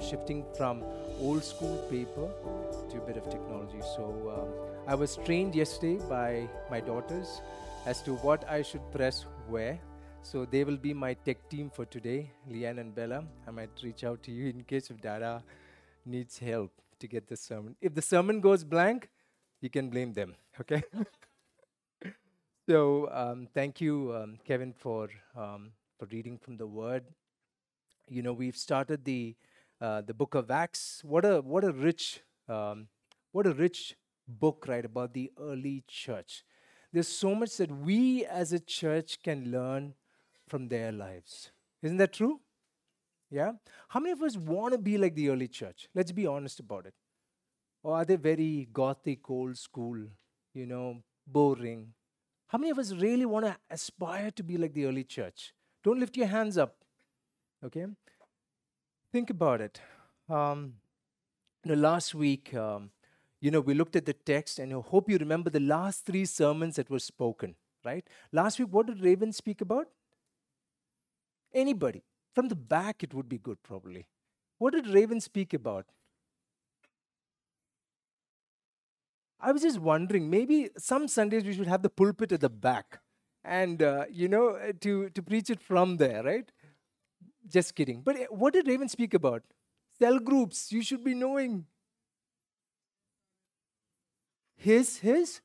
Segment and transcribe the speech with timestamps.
[0.00, 0.82] shifting from
[1.20, 2.28] old school paper
[2.90, 3.80] to a bit of technology.
[3.96, 4.04] So
[4.36, 4.48] um,
[4.86, 7.40] I was trained yesterday by my daughters
[7.86, 9.78] as to what I should press where.
[10.22, 13.24] So they will be my tech team for today, Leanne and Bella.
[13.46, 15.42] I might reach out to you in case if Dara
[16.04, 17.76] needs help to get the sermon.
[17.80, 19.08] If the sermon goes blank,
[19.60, 20.82] you can blame them, okay?
[22.68, 27.04] so um, thank you, um, Kevin, for um, for reading from the Word.
[28.08, 29.34] You know, we've started the
[29.80, 31.02] uh, the book of Acts.
[31.04, 32.88] What a what a rich um,
[33.32, 36.44] what a rich book, right, about the early church.
[36.92, 39.94] There's so much that we as a church can learn
[40.48, 41.50] from their lives.
[41.82, 42.40] Isn't that true?
[43.30, 43.52] Yeah?
[43.88, 45.88] How many of us want to be like the early church?
[45.94, 46.94] Let's be honest about it.
[47.82, 49.98] Or are they very gothic, old school,
[50.54, 51.92] you know, boring?
[52.48, 55.52] How many of us really want to aspire to be like the early church?
[55.84, 56.76] Don't lift your hands up.
[57.62, 57.86] Okay?
[59.12, 59.80] Think about it.
[60.28, 60.74] Um,
[61.64, 62.90] you know, last week, um,
[63.40, 66.24] you know, we looked at the text, and I hope you remember the last three
[66.24, 67.54] sermons that were spoken,
[67.84, 68.06] right?
[68.32, 69.88] Last week, what did Raven speak about?
[71.52, 72.02] Anybody.
[72.34, 74.06] From the back, it would be good, probably.
[74.58, 75.86] What did Raven speak about?
[79.40, 83.00] I was just wondering, maybe some Sundays we should have the pulpit at the back
[83.44, 86.50] and, uh, you know, to, to preach it from there, right?
[87.48, 88.02] Just kidding.
[88.02, 89.42] But uh, what did Raven speak about?
[89.98, 91.64] Cell groups, you should be knowing.
[94.56, 95.40] His, his?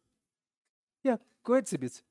[1.03, 2.01] Yeah, go ahead, Sibis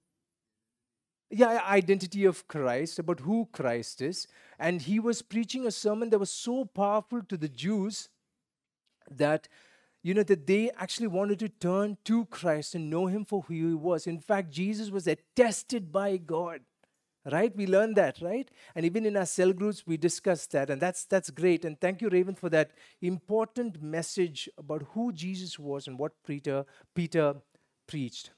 [1.32, 4.28] yeah, identity of Christ, about who Christ is.
[4.58, 8.10] And he was preaching a sermon that was so powerful to the Jews
[9.10, 9.48] that,
[10.02, 13.54] you know, that they actually wanted to turn to Christ and know him for who
[13.54, 14.06] he was.
[14.06, 16.60] In fact, Jesus was attested by God.
[17.30, 17.54] Right?
[17.56, 18.50] We learned that, right?
[18.74, 21.64] And even in our cell groups, we discussed that, and that's that's great.
[21.64, 26.64] And thank you, Raven, for that important message about who Jesus was and what Peter
[26.94, 27.36] Peter
[27.86, 28.30] preached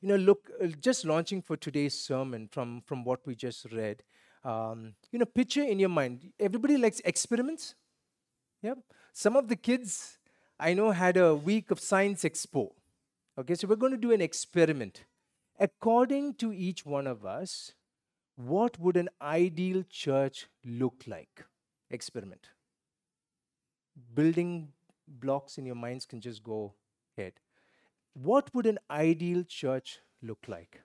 [0.00, 4.02] you know, look, uh, just launching for today's sermon from, from what we just read,
[4.44, 7.74] um, you know, picture in your mind, everybody likes experiments.
[8.62, 8.78] Yep.
[9.12, 10.18] Some of the kids
[10.58, 12.70] I know had a week of science expo.
[13.38, 15.04] Okay, so we're going to do an experiment.
[15.58, 17.72] According to each one of us,
[18.36, 21.44] what would an ideal church look like?
[21.90, 22.50] Experiment.
[24.14, 24.68] Building
[25.06, 26.74] blocks in your minds can just go
[27.16, 27.32] ahead
[28.22, 30.82] what would an ideal church look like?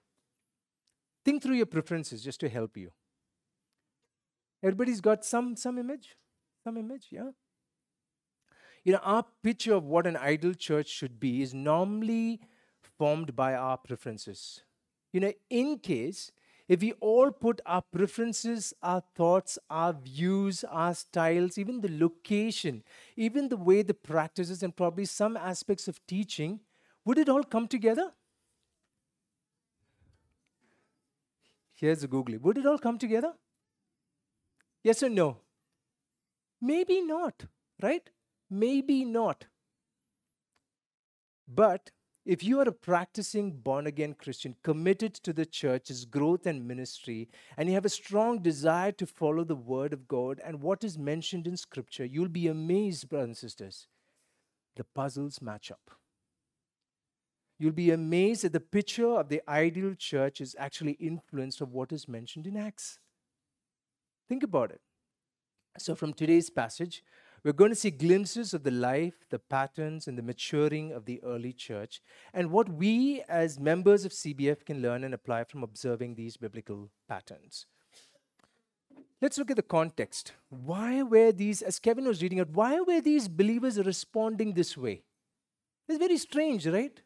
[1.25, 2.91] Think through your preferences just to help you.
[4.61, 6.15] Everybody's got some, some image?
[6.63, 7.31] Some image, yeah?
[8.83, 12.41] You know, our picture of what an ideal church should be is normally
[12.97, 14.63] formed by our preferences.
[15.11, 16.31] You know, in case
[16.67, 22.83] if we all put our preferences, our thoughts, our views, our styles, even the location,
[23.15, 26.61] even the way the practices, and probably some aspects of teaching
[27.05, 28.13] would it all come together?
[31.73, 32.37] Here's a googly.
[32.37, 33.33] Would it all come together?
[34.83, 35.39] Yes or no?
[36.61, 37.45] Maybe not,
[37.81, 38.09] right?
[38.49, 39.47] Maybe not.
[41.45, 41.91] But
[42.25, 47.29] if you are a practicing born again Christian committed to the church's growth and ministry,
[47.57, 50.97] and you have a strong desire to follow the word of God and what is
[50.97, 53.87] mentioned in scripture, you'll be amazed, brothers and sisters.
[54.75, 55.97] The puzzles match up
[57.63, 61.93] you'll be amazed that the picture of the ideal church is actually influenced of what
[61.93, 62.99] is mentioned in Acts.
[64.27, 64.81] Think about it.
[65.77, 67.03] So, from today's passage,
[67.43, 71.21] we're going to see glimpses of the life, the patterns, and the maturing of the
[71.23, 72.01] early church,
[72.33, 76.89] and what we as members of CBF can learn and apply from observing these biblical
[77.07, 77.65] patterns.
[79.21, 80.33] Let's look at the context.
[80.49, 85.03] Why were these, as Kevin was reading it, why were these believers responding this way?
[85.87, 87.01] It's very strange, right?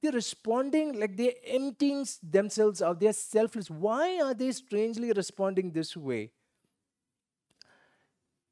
[0.00, 3.00] They're responding like they're emptying themselves out.
[3.00, 3.68] They're selfless.
[3.68, 6.30] Why are they strangely responding this way?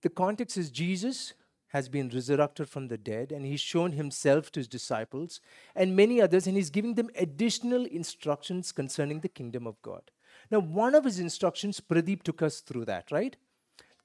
[0.06, 1.32] The context is Jesus
[1.70, 5.40] has been resurrected from the dead and he's shown himself to his disciples
[5.74, 10.12] and many others, and he's giving them additional instructions concerning the kingdom of God.
[10.48, 13.36] Now, one of his instructions, Pradeep took us through that, right?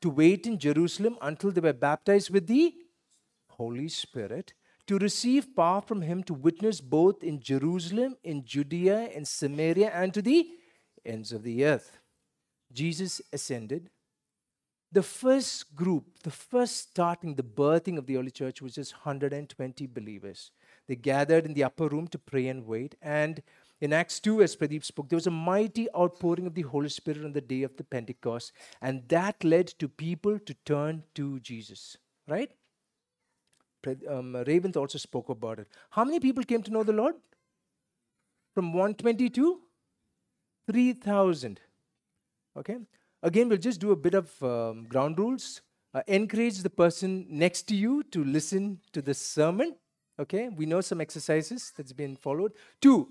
[0.02, 2.74] To wait in Jerusalem until they were baptized with the
[3.50, 4.56] Holy Spirit
[4.88, 10.12] to receive power from him to witness both in Jerusalem, in Judea, in Samaria, and
[10.16, 10.50] to the
[11.06, 12.00] ends of the earth.
[12.74, 13.92] Jesus ascended.
[14.94, 19.88] The first group, the first starting, the birthing of the early church was just 120
[19.88, 20.52] believers.
[20.88, 22.96] They gathered in the upper room to pray and wait.
[23.02, 23.42] And
[23.80, 27.24] in Acts 2, as Pradeep spoke, there was a mighty outpouring of the Holy Spirit
[27.24, 28.52] on the day of the Pentecost,
[28.82, 31.98] and that led to people to turn to Jesus,
[32.28, 32.52] right?
[34.08, 34.36] Um,
[34.76, 35.68] also spoke about it.
[35.90, 37.16] How many people came to know the Lord?
[38.54, 39.62] From 122?
[40.68, 41.60] 3,000.
[42.58, 42.78] Okay?
[43.24, 45.62] Again, we'll just do a bit of um, ground rules.
[45.94, 49.76] Uh, encourage the person next to you to listen to the sermon.
[50.20, 50.50] Okay?
[50.50, 52.54] We know some exercises that's been followed.
[52.82, 53.10] Two,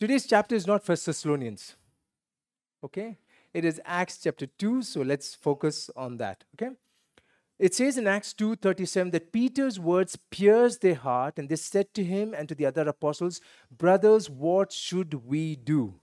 [0.00, 1.76] today's chapter is not First Thessalonians.
[2.84, 3.18] Okay?
[3.54, 6.44] It is Acts chapter 2, so let's focus on that.
[6.54, 6.74] Okay?
[7.58, 12.04] It says in Acts 2:37 that Peter's words pierced their heart and they said to
[12.04, 13.40] him and to the other apostles,
[13.70, 16.00] "Brothers, what should we do?"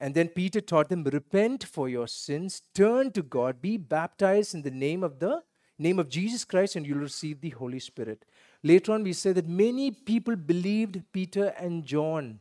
[0.00, 4.62] And then Peter taught them, repent for your sins, turn to God, be baptized in
[4.62, 5.42] the name of the
[5.78, 8.24] name of Jesus Christ, and you'll receive the Holy Spirit.
[8.62, 12.40] Later on, we say that many people believed Peter and John.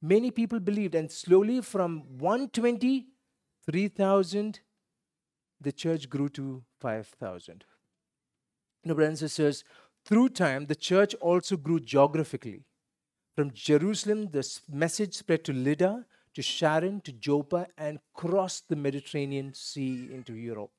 [0.00, 3.06] Many people believed, and slowly from 120,
[3.66, 4.60] 3,000,
[5.60, 7.64] the church grew to 5,000.
[8.84, 9.64] Now, brothers and sisters,
[10.04, 12.62] through time, the church also grew geographically.
[13.36, 19.52] From Jerusalem, the message spread to Lydda, to Sharon, to Joppa, and crossed the Mediterranean
[19.54, 20.70] Sea into Europe.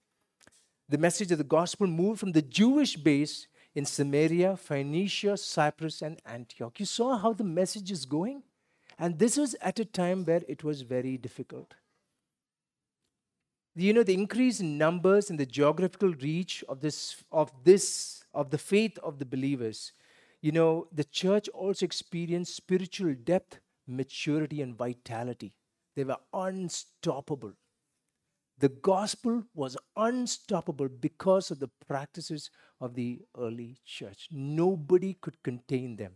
[0.89, 6.19] The message of the gospel moved from the Jewish base in Samaria, Phoenicia, Cyprus, and
[6.25, 6.79] Antioch.
[6.79, 8.43] You saw how the message is going?
[8.99, 11.73] And this was at a time where it was very difficult.
[13.75, 18.49] You know, the increase in numbers and the geographical reach of this, of this, of
[18.49, 19.93] the faith of the believers,
[20.41, 25.53] you know, the church also experienced spiritual depth maturity, and vitality.
[25.95, 27.53] They were unstoppable.
[28.57, 34.27] The gospel was unstoppable because of the practices of the early church.
[34.31, 36.13] Nobody could contain them.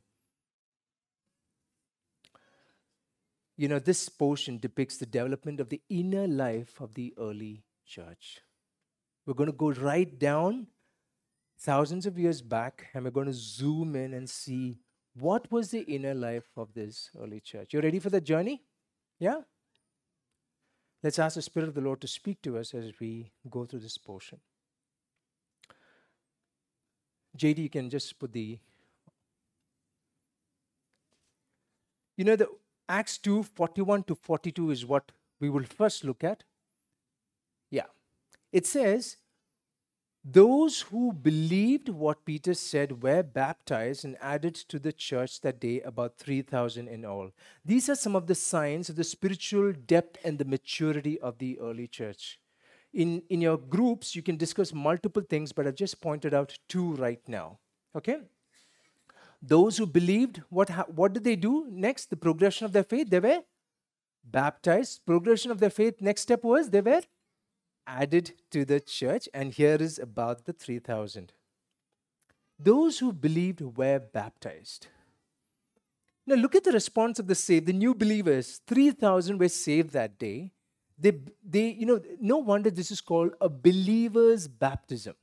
[3.57, 8.41] You know, this portion depicts the development of the inner life of the early church.
[9.25, 10.67] We're going to go right down
[11.57, 14.77] thousands of years back and we're going to zoom in and see
[15.17, 17.73] what was the inner life of this early church?
[17.73, 18.63] You ready for the journey?
[19.19, 19.41] Yeah?
[21.01, 23.79] Let's ask the Spirit of the Lord to speak to us as we go through
[23.79, 24.39] this portion.
[27.37, 28.59] JD, you can just put the.
[32.17, 32.47] You know, the
[32.87, 36.43] Acts 2 41 to 42 is what we will first look at.
[37.69, 37.87] Yeah.
[38.51, 39.17] It says,
[40.27, 45.81] those who believed what Peter said were baptized and added to the church that day,
[45.81, 47.29] about 3,000 in all.
[47.63, 51.59] These are some of the signs of the spiritual depth and the maturity of the
[51.59, 52.39] early church.
[52.91, 56.95] In, in your groups, you can discuss multiple things, but I've just pointed out two
[56.95, 57.59] right now.
[57.95, 58.17] Okay?
[59.43, 62.09] Those who believed, what, ha- what did they do next?
[62.09, 63.41] The progression of their faith, they were
[64.23, 65.05] baptized.
[65.05, 67.03] Progression of their faith, next step was they were
[67.87, 71.33] added to the church, and here is about the 3,000.
[72.57, 74.87] Those who believed were baptized.
[76.27, 78.61] Now look at the response of the saved, the new believers.
[78.65, 80.51] 3,000 were saved that day.
[80.97, 81.13] They,
[81.43, 85.15] they, you know, no wonder this is called a believer's baptism.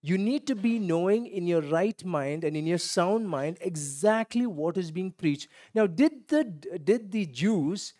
[0.00, 4.46] You need to be knowing in your right mind and in your sound mind exactly
[4.46, 5.48] what is being preached.
[5.74, 7.94] Now, did the, did the Jews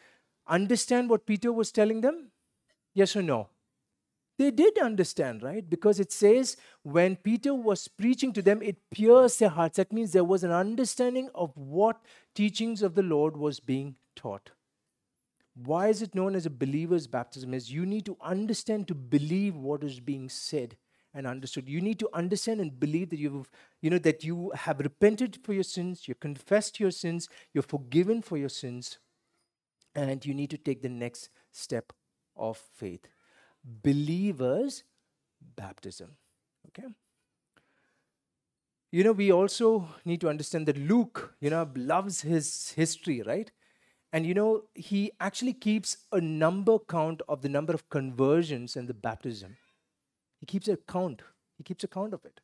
[0.49, 2.32] understand what Peter was telling them?
[2.95, 3.49] Yes or no?
[4.39, 5.69] They did understand, right?
[5.69, 9.77] Because it says when Peter was preaching to them, it pierced their hearts.
[9.77, 12.01] That means there was an understanding of what
[12.35, 14.51] teachings of the Lord was being taught.
[15.55, 17.53] Why is it known as a believer's baptism?
[17.53, 20.77] Is you need to understand to believe what is being said
[21.15, 21.69] and understood.
[21.69, 23.51] You need to understand and believe that you've,
[23.83, 28.23] you know, that you have repented for your sins, you confessed your sins, you're forgiven
[28.23, 28.99] for your sins,
[29.95, 31.93] and you need to take the next step
[32.37, 33.09] of faith.
[33.65, 34.85] Believers'
[35.57, 36.17] baptism.
[36.69, 36.89] Okay?
[38.91, 43.51] You know, we also need to understand that Luke, you know, loves his history, right?
[44.12, 48.87] And you know, he actually keeps a number count of the number of conversions and
[48.87, 49.57] the baptism.
[50.41, 51.23] He keeps a count.
[51.57, 52.41] He keeps a count of it.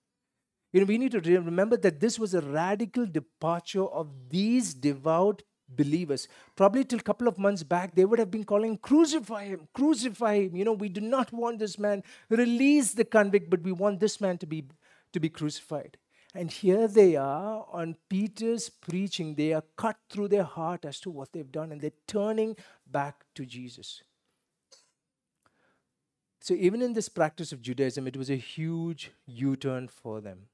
[0.72, 5.42] You know, we need to remember that this was a radical departure of these devout
[5.68, 6.28] believers.
[6.56, 10.40] Probably till a couple of months back, they would have been calling, Crucify him, crucify
[10.42, 10.56] him.
[10.56, 14.20] You know, we do not want this man, release the convict, but we want this
[14.20, 14.64] man to be,
[15.12, 15.98] to be crucified.
[16.34, 19.34] And here they are on Peter's preaching.
[19.34, 22.56] They are cut through their heart as to what they've done, and they're turning
[22.86, 24.02] back to Jesus.
[26.40, 30.46] So, even in this practice of Judaism, it was a huge U turn for them.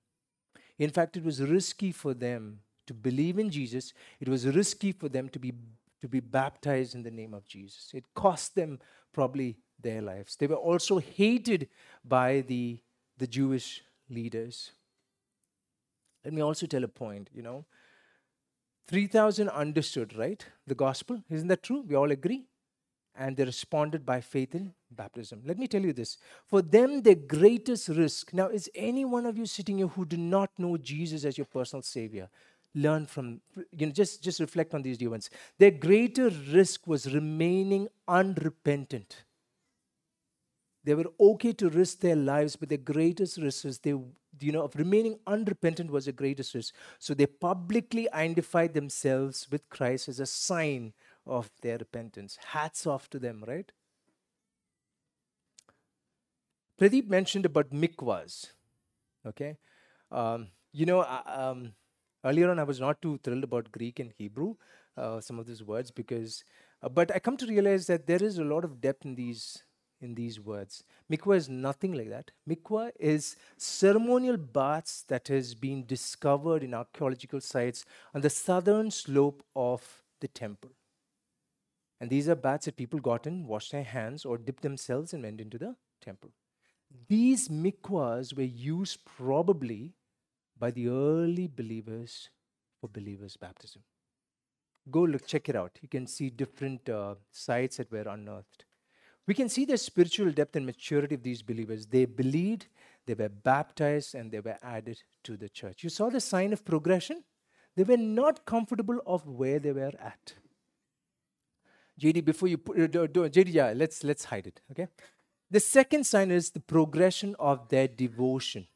[0.78, 5.09] In fact, it was risky for them to believe in Jesus, it was risky for
[5.09, 5.53] them to be,
[6.00, 7.91] to be baptized in the name of Jesus.
[7.95, 8.79] It cost them
[9.12, 10.37] probably their lives.
[10.37, 11.69] They were also hated
[12.05, 12.79] by the,
[13.19, 14.73] the Jewish leaders.
[16.25, 17.64] Let me also tell a point, you know.
[18.88, 20.45] 3,000 understood, right?
[20.67, 21.23] The gospel.
[21.31, 21.85] Isn't that true?
[21.87, 22.45] We all agree?
[23.17, 25.43] And they responded by faith in baptism.
[25.45, 26.19] Let me tell you this.
[26.47, 28.35] For them, the greatest risk.
[28.35, 31.47] Now, is any one of you sitting here who do not know Jesus as your
[31.47, 32.29] personal Savior?
[32.75, 33.40] Learn from,
[33.73, 35.31] you know, just, just reflect on these events.
[35.59, 39.25] Their greater risk was remaining unrepentant.
[40.85, 44.62] They were okay to risk their lives, but the greatest risk is they, you know,
[44.62, 46.75] of remaining unrepentant was the greatest risk.
[46.99, 50.93] So they publicly identified themselves with Christ as a sign
[51.26, 52.38] of their repentance.
[52.49, 53.73] Hats off to them, right?
[56.78, 58.52] Pradeep mentioned about mikvahs.
[59.26, 59.59] Okay,
[60.12, 61.75] um, you know, um,
[62.25, 64.54] earlier on I was not too thrilled about Greek and Hebrew,
[64.97, 66.45] uh, some of these words, because,
[66.83, 69.62] uh, but I come to realize that there is a lot of depth in these
[70.00, 70.85] in these words.
[71.11, 72.31] Mikvah is nothing like that.
[72.49, 79.43] Mikvah is ceremonial baths that has been discovered in archaeological sites on the southern slope
[79.57, 80.71] of the temple.
[82.00, 85.23] And these are baths that people got in, washed their hands, or dipped themselves and
[85.23, 86.31] went into the temple.
[87.09, 89.95] These mikvahs were used probably
[90.64, 92.30] by the early believers
[92.80, 93.83] for believers' baptism.
[94.90, 95.73] Go look, check it out.
[95.83, 98.64] You can see different uh, sites that were unearthed.
[99.26, 101.85] We can see the spiritual depth and maturity of these believers.
[101.85, 102.66] They believed,
[103.06, 105.85] they were baptized, and they were added to the church.
[105.85, 107.25] You saw the sign of progression?
[107.76, 110.35] They were not comfortable of where they were at.
[112.00, 114.62] JD, before you put, uh, JD, yeah, let's let's hide it.
[114.71, 114.88] Okay.
[115.50, 118.66] The second sign is the progression of their devotion.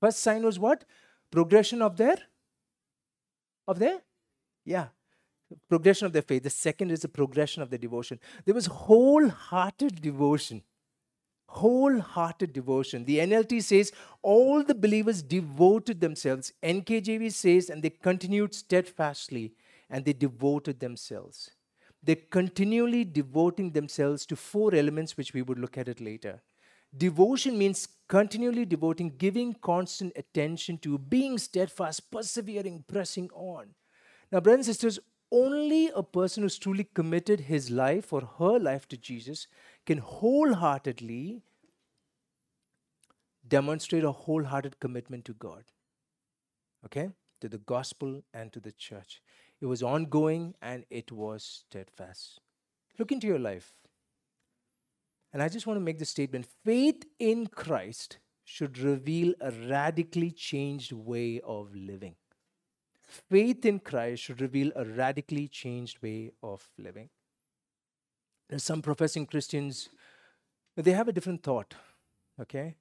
[0.00, 0.84] First sign was what?
[1.30, 2.16] Progression of their
[3.66, 4.00] of their
[4.64, 4.86] yeah
[5.68, 6.42] progression of their faith.
[6.42, 8.18] The second is the progression of their devotion.
[8.44, 10.62] There was wholehearted devotion.
[11.46, 13.04] Wholehearted devotion.
[13.04, 13.92] The NLT says
[14.22, 16.52] all the believers devoted themselves.
[16.62, 19.54] NKJV says, and they continued steadfastly
[19.88, 21.50] and they devoted themselves.
[22.02, 26.42] They're continually devoting themselves to four elements, which we would look at it later.
[26.96, 33.74] Devotion means continually devoting, giving constant attention to, being steadfast, persevering, pressing on.
[34.32, 34.98] Now, brothers and sisters,
[35.30, 39.46] only a person who's truly committed his life or her life to Jesus
[39.84, 41.42] can wholeheartedly
[43.46, 45.64] demonstrate a wholehearted commitment to God.
[46.84, 47.10] Okay?
[47.40, 49.20] To the gospel and to the church.
[49.60, 52.40] It was ongoing and it was steadfast.
[52.98, 53.74] Look into your life.
[55.32, 60.30] And I just want to make the statement faith in Christ should reveal a radically
[60.30, 62.14] changed way of living
[63.08, 67.08] faith in Christ should reveal a radically changed way of living.
[68.48, 69.88] There's some professing Christians,
[70.76, 71.74] they have a different thought,
[72.40, 72.76] okay?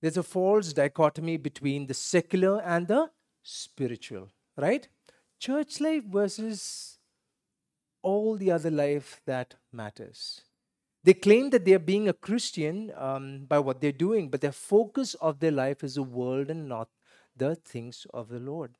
[0.00, 3.10] There's a false dichotomy between the secular and the
[3.42, 4.88] spiritual, right?
[5.38, 6.98] Church life versus
[8.02, 10.42] all the other life that matters.
[11.04, 14.52] They claim that they are being a Christian um, by what they're doing, but their
[14.52, 16.88] focus of their life is the world and not
[17.36, 18.74] the things of the Lord.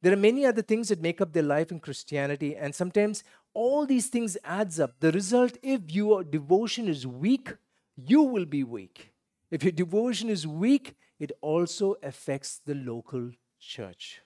[0.00, 3.84] There are many other things that make up their life in Christianity, and sometimes all
[3.84, 5.00] these things adds up.
[5.00, 7.54] The result, if your devotion is weak,
[7.96, 9.12] you will be weak.
[9.50, 14.22] If your devotion is weak, it also affects the local church.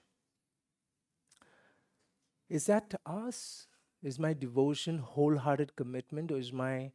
[2.48, 3.66] Is that to us?
[4.02, 6.92] Is my devotion wholehearted commitment, or is my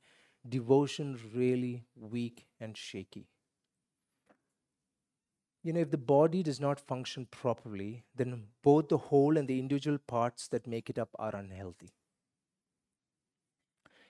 [0.48, 3.28] devotion really weak and shaky?
[5.68, 9.60] you know, if the body does not function properly, then both the whole and the
[9.60, 11.90] individual parts that make it up are unhealthy.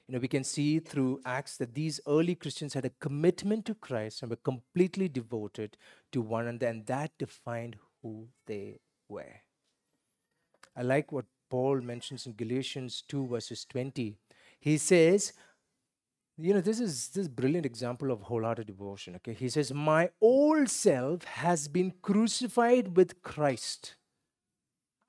[0.07, 3.73] You know, we can see through Acts that these early Christians had a commitment to
[3.73, 5.77] Christ and were completely devoted
[6.11, 9.41] to one another, and that defined who they were.
[10.75, 14.15] I like what Paul mentions in Galatians 2, verses 20.
[14.59, 15.33] He says,
[16.39, 19.33] you know this is this brilliant example of wholehearted devotion okay?
[19.33, 23.95] He says my old self has been crucified with christ.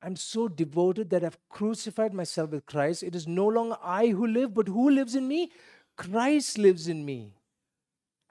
[0.01, 3.03] I'm so devoted that i've crucified myself with christ.
[3.03, 5.53] It is no longer i who live but who lives in me?
[5.97, 7.35] Christ lives in me.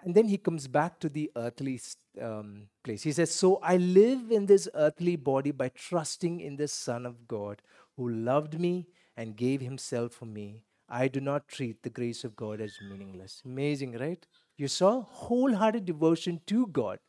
[0.01, 1.81] And then he comes back to the earthly
[2.21, 3.03] um, place.
[3.03, 7.27] He says so i live in this earthly body by trusting in the son of
[7.27, 7.61] god
[7.97, 8.87] who loved me
[9.17, 13.41] and gave himself for me I do not treat the grace of God as meaningless.
[13.45, 14.25] Amazing, right?
[14.57, 16.99] You saw wholehearted devotion to God.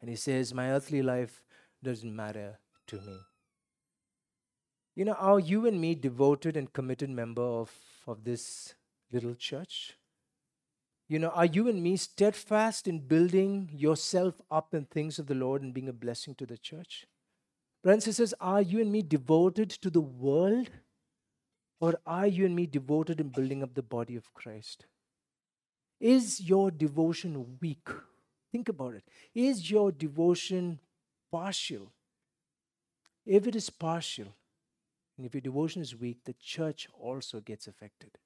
[0.00, 1.42] And he says, My earthly life
[1.82, 3.18] doesn't matter to me.
[4.96, 7.70] You know, are you and me devoted and committed member of,
[8.06, 8.74] of this
[9.12, 9.96] little church?
[11.08, 15.34] You know, are you and me steadfast in building yourself up in things of the
[15.34, 17.06] Lord and being a blessing to the church?
[17.82, 20.70] Brothers and sisters, are you and me devoted to the world?
[21.80, 24.84] Or are you and me devoted in building up the body of Christ?
[25.98, 27.88] Is your devotion weak?
[28.52, 29.04] Think about it.
[29.34, 30.80] Is your devotion
[31.32, 31.92] partial?
[33.24, 34.34] If it is partial,
[35.16, 38.18] and if your devotion is weak, the church also gets affected.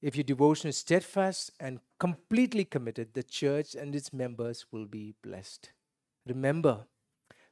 [0.00, 5.14] If your devotion is steadfast and completely committed, the church and its members will be
[5.22, 5.72] blessed.
[6.26, 6.86] Remember,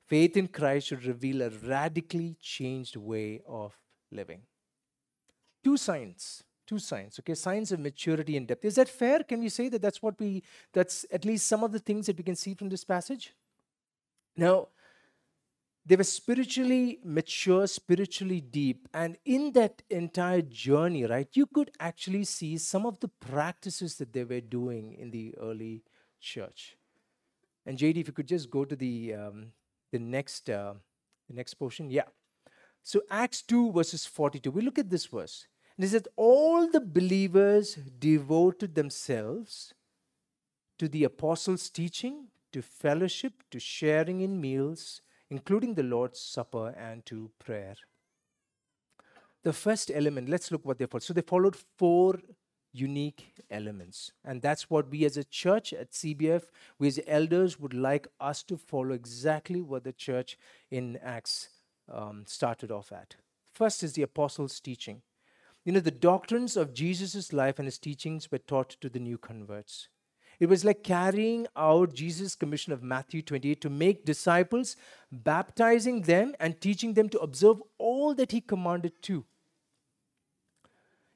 [0.08, 3.72] faith in Christ should reveal a radically changed way of
[4.10, 4.40] living.
[5.62, 7.34] Two signs, two signs, okay?
[7.34, 8.64] Signs of maturity and depth.
[8.64, 9.22] Is that fair?
[9.22, 12.16] Can we say that that's what we, that's at least some of the things that
[12.16, 13.34] we can see from this passage?
[14.36, 14.68] Now,
[15.84, 18.88] they were spiritually mature, spiritually deep.
[18.92, 24.12] And in that entire journey, right, you could actually see some of the practices that
[24.12, 25.82] they were doing in the early
[26.20, 26.76] church.
[27.64, 29.52] And JD, if you could just go to the um,
[29.92, 30.74] the next uh,
[31.28, 32.08] the next portion, yeah.
[32.82, 34.50] So Acts two verses forty two.
[34.50, 35.46] We look at this verse.
[35.76, 39.74] And it said, all the believers devoted themselves
[40.78, 47.04] to the apostles' teaching, to fellowship, to sharing in meals including the Lord's Supper and
[47.06, 47.74] to prayer.
[49.44, 51.02] The first element, let's look what they followed.
[51.02, 52.18] So they followed four
[52.78, 54.12] unique elements.
[54.24, 56.44] And that's what we as a church at CBF,
[56.78, 60.38] we as elders would like us to follow exactly what the church
[60.70, 61.48] in Acts
[61.92, 63.16] um, started off at.
[63.50, 65.02] First is the apostles' teaching.
[65.64, 69.18] You know, the doctrines of Jesus' life and his teachings were taught to the new
[69.18, 69.88] converts.
[70.40, 74.76] It was like carrying out Jesus' commission of Matthew 28 to make disciples,
[75.10, 79.24] baptizing them and teaching them to observe all that he commanded to.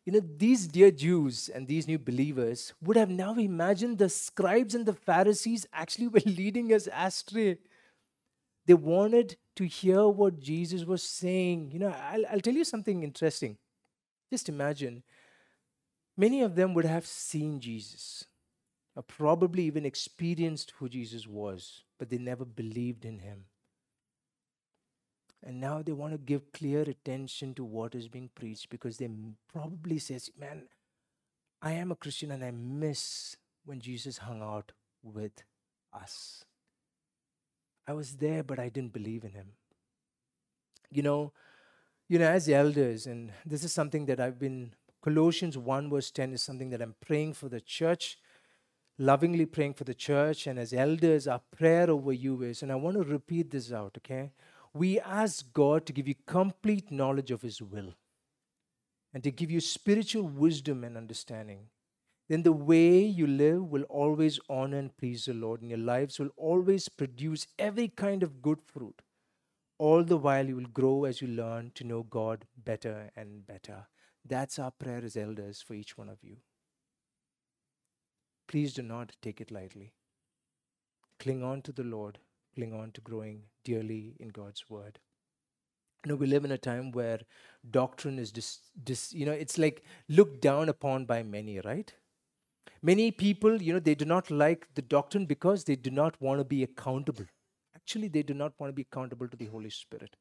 [0.04, 4.74] You know, these dear Jews and these new believers would have now imagined the scribes
[4.74, 7.58] and the Pharisees actually were leading us astray.
[8.66, 11.70] They wanted to hear what Jesus was saying.
[11.72, 13.58] You know, I'll, I'll tell you something interesting.
[14.30, 15.02] Just imagine,
[16.16, 18.24] many of them would have seen Jesus
[18.96, 23.44] or probably even experienced who Jesus was, but they never believed in him.
[25.42, 29.08] And now they want to give clear attention to what is being preached because they
[29.52, 30.68] probably says, "Man,
[31.60, 35.42] I am a Christian and I miss when Jesus hung out with
[35.92, 36.44] us.
[37.86, 39.54] I was there, but I didn't believe in him."
[40.90, 41.32] You know,
[42.08, 46.32] you know, as elders, and this is something that I've been Colossians 1 verse 10
[46.32, 48.18] is something that I'm praying for the church
[48.98, 52.76] lovingly praying for the church and as elders, our prayer over you is, and I
[52.76, 54.30] want to repeat this out, okay?
[54.74, 57.94] We ask God to give you complete knowledge of His will
[59.12, 61.68] and to give you spiritual wisdom and understanding.
[62.28, 66.18] Then the way you live will always honor and please the Lord, and your lives
[66.18, 69.02] will always produce every kind of good fruit.
[69.76, 73.86] All the while, you will grow as you learn to know God better and better.
[74.24, 76.36] That's our prayer as elders for each one of you.
[78.46, 79.92] Please do not take it lightly.
[81.18, 82.18] Cling on to the Lord,
[82.54, 84.98] cling on to growing dearly in God's word.
[86.04, 87.20] You know, we live in a time where
[87.70, 91.94] doctrine is dis, dis, you know, it's like looked down upon by many, right?
[92.82, 96.40] Many people, you know, they do not like the doctrine because they do not want
[96.40, 97.26] to be accountable.
[97.76, 100.16] Actually, they do not want to be accountable to the Holy Spirit.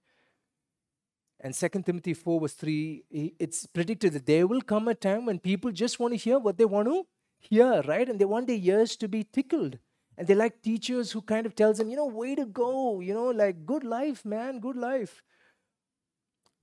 [1.39, 3.03] And 2 Timothy 4, verse 3,
[3.39, 6.59] it's predicted that there will come a time when people just want to hear what
[6.59, 7.07] they want to
[7.39, 8.07] hear, right?
[8.07, 9.79] And they want their ears to be tickled.
[10.17, 13.13] And they like teachers who kind of tells them, you know, way to go, you
[13.13, 15.23] know, like good life, man, good life.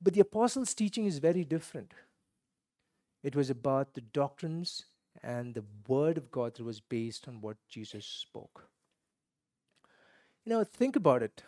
[0.01, 1.93] But the apostles' teaching is very different.
[3.23, 4.85] It was about the doctrines
[5.23, 8.69] and the word of God that was based on what Jesus spoke.
[10.45, 11.43] You know, think about it.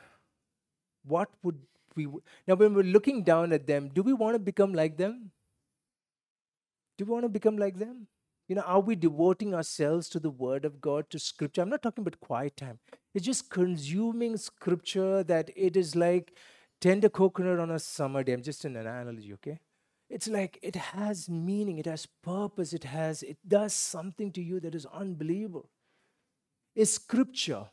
[1.05, 1.61] What would
[1.97, 2.07] we
[2.47, 5.31] now when we're looking down at them, do we want to become like them?
[6.99, 8.09] Do we want to become like them?
[8.51, 11.63] You know, are we devoting ourselves to the Word of God, to Scripture?
[11.63, 12.81] I'm not talking about quiet time.
[13.15, 16.33] It's just consuming Scripture that it is like
[16.81, 18.33] tender coconut on a summer day.
[18.33, 19.61] I'm just in an analogy, okay?
[20.09, 24.59] It's like it has meaning, it has purpose, it has, it does something to you
[24.59, 25.71] that is unbelievable.
[26.75, 27.67] Is Scripture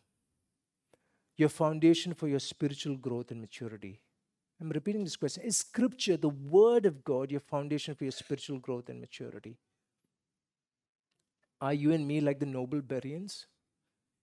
[1.38, 4.00] your foundation for your spiritual growth and maturity?
[4.62, 5.42] I'm repeating this question.
[5.42, 9.58] Is Scripture, the Word of God, your foundation for your spiritual growth and maturity?
[11.62, 13.48] Are you and me like the noble Bereans?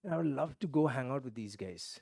[0.09, 1.99] I would love to go hang out with these guys.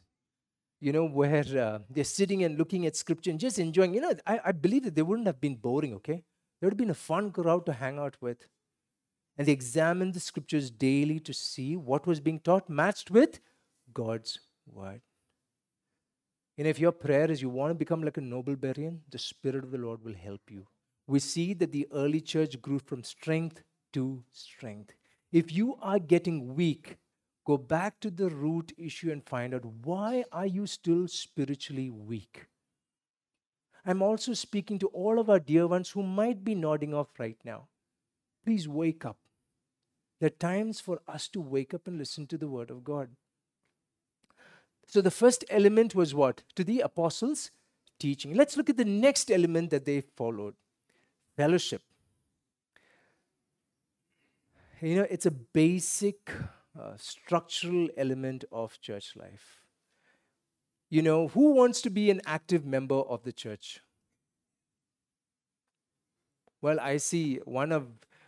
[0.79, 3.93] you know, where uh, they're sitting and looking at scripture and just enjoying.
[3.93, 6.23] You know, I, I believe that they wouldn't have been boring, okay?
[6.59, 8.47] They would have been a fun crowd to hang out with.
[9.37, 13.39] And they examined the scriptures daily to see what was being taught matched with
[13.93, 15.01] God's word.
[16.57, 19.63] And if your prayer is you want to become like a noble Berean, the Spirit
[19.63, 20.67] of the Lord will help you.
[21.07, 24.93] We see that the early church grew from strength to strength.
[25.33, 26.97] If you are getting weak,
[27.43, 32.45] go back to the root issue and find out why are you still spiritually weak?
[33.83, 37.37] I'm also speaking to all of our dear ones who might be nodding off right
[37.43, 37.67] now.
[38.45, 39.17] Please wake up.
[40.19, 43.09] There are times for us to wake up and listen to the word of God.
[44.85, 46.43] So the first element was what?
[46.55, 47.49] To the apostles'
[47.97, 48.35] teaching.
[48.35, 50.53] Let's look at the next element that they followed
[51.35, 51.81] fellowship.
[54.83, 56.29] You know, it's a basic
[56.77, 59.61] uh, structural element of church life.
[60.89, 63.79] You know, who wants to be an active member of the church?
[66.61, 67.87] Well, I see one of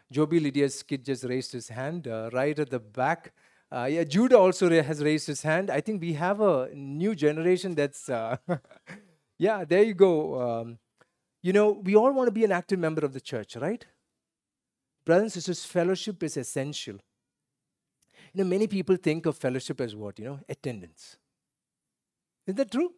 [0.10, 3.34] Joby Lydia's kid just raised his hand uh, right at the back.
[3.70, 5.70] Uh, yeah, Judah also has raised his hand.
[5.70, 8.38] I think we have a new generation that's, uh,
[9.38, 10.42] yeah, there you go.
[10.42, 10.80] Um,
[11.44, 13.86] you know, we all want to be an active member of the church, right?
[15.06, 16.96] Brothers and sisters, fellowship is essential.
[18.34, 20.18] You know, many people think of fellowship as what?
[20.20, 21.18] You know, attendance.
[22.48, 22.92] Isn't that true?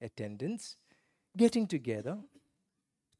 [0.00, 0.76] Attendance,
[1.36, 2.18] getting together,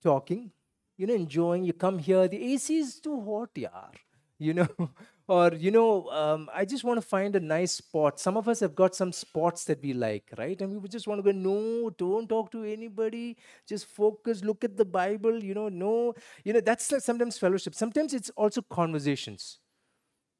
[0.02, 0.52] talking,
[0.96, 1.64] you know, enjoying.
[1.64, 3.94] You come here, the AC is too hot, yaar.
[4.38, 4.68] You know,
[5.28, 8.20] or you know um, i just want to find a nice spot.
[8.20, 10.60] Some of us have got some spots that we like right?
[10.60, 13.36] And we just want to go no don't talk to anybody.
[13.66, 14.44] Just focus.
[14.44, 16.14] Look at the bible you know no.
[16.44, 17.74] You know that's like sometimes fellowship.
[17.74, 19.58] Sometimes it's also conversations.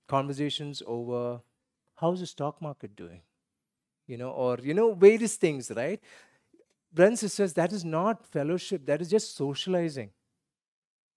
[0.09, 1.41] Conversations over
[1.97, 3.23] how's the stock market doing?
[4.07, 6.01] You know or you know various things right?
[6.93, 8.87] Brothers and sisters that is not fellowship.
[8.87, 10.11] That is just socializing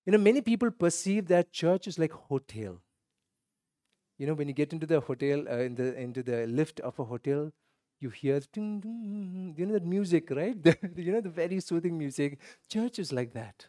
[0.10, 2.78] you know many people perceive that church is like hotel.
[4.18, 6.98] You know when you get into the hotel uh, in the into the lift of
[6.98, 7.52] a hotel
[8.00, 10.58] you hear ding, ding, you know that music right?
[10.98, 12.40] You know the very soothing music.
[12.68, 13.68] Church is like that.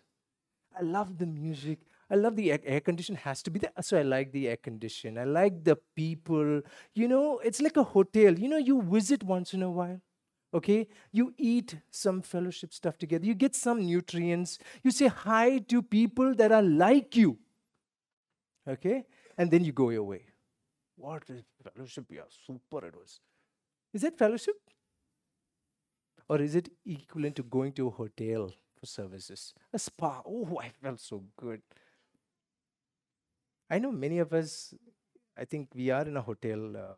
[0.74, 1.81] I love the music.
[2.11, 3.72] I love the air, air condition has to be there.
[3.83, 5.18] So i like the air condition.
[5.18, 6.62] I like the people.
[6.94, 8.38] You know it's like a hotel.
[8.46, 10.00] You know you visit once in a while
[10.52, 15.82] okay you eat some fellowship stuff together you get some nutrients you say hi to
[15.82, 17.38] people that are like you
[18.68, 19.04] okay
[19.38, 20.22] and then you go your way
[21.00, 22.04] what is fellowship?
[22.10, 23.20] Yeah, super it was.
[23.94, 24.56] Is that fellowship?
[26.28, 29.54] Or is it equivalent to going to a hotel for services?
[29.72, 30.22] A spa.
[30.26, 31.62] Oh, I felt so good.
[33.70, 34.74] I know many of us,
[35.36, 36.76] I think we are in a hotel.
[36.76, 36.94] Uh,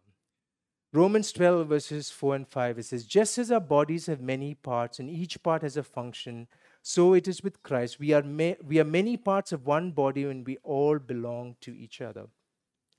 [0.94, 4.98] Romans 12, verses 4 and 5, it says, Just as our bodies have many parts
[4.98, 6.46] and each part has a function,
[6.82, 7.98] so it is with Christ.
[7.98, 11.74] We are, ma- we are many parts of one body and we all belong to
[11.74, 12.26] each other.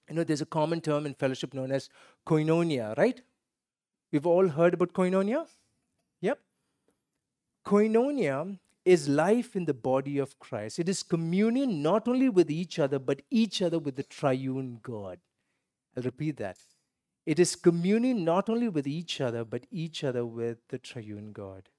[0.09, 1.89] You know, there's a common term in fellowship known as
[2.25, 3.21] koinonia, right?
[4.11, 5.45] We've all heard about koinonia?
[6.21, 6.39] Yep.
[7.63, 10.79] Koinonia is life in the body of Christ.
[10.79, 15.19] It is communion not only with each other, but each other with the triune God.
[15.95, 16.57] I'll repeat that.
[17.25, 21.69] It is communion not only with each other, but each other with the triune God.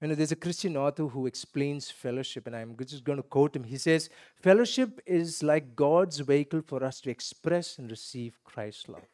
[0.00, 3.54] You know, there's a Christian author who explains fellowship, and I'm just going to quote
[3.54, 3.64] him.
[3.64, 4.08] He says,
[4.40, 9.08] Fellowship is like God's vehicle for us to express and receive Christ's love.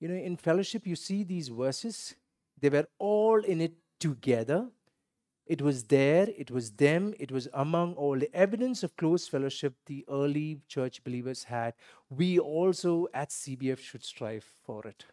[0.00, 2.14] You know, in fellowship, you see these verses,
[2.60, 4.68] they were all in it together.
[5.48, 9.74] It was there, it was them, it was among all the evidence of close fellowship
[9.86, 11.72] the early church believers had.
[12.10, 15.06] We also at CBF should strive for it.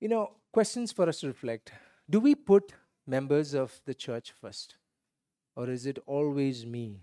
[0.00, 1.70] You know, questions for us to reflect.
[2.08, 2.72] Do we put
[3.06, 4.76] members of the church first?
[5.54, 7.02] Or is it always me?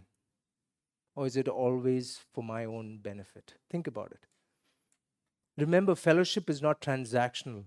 [1.16, 3.54] Or is it always for my own benefit?
[3.70, 4.26] Think about it.
[5.56, 7.66] Remember, fellowship is not transactional.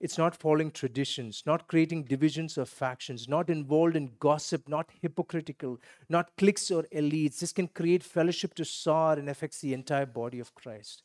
[0.00, 5.80] It's not following traditions, not creating divisions or factions, not involved in gossip, not hypocritical,
[6.08, 7.40] not cliques or elites.
[7.40, 11.02] This can create fellowship to soar and affects the entire body of Christ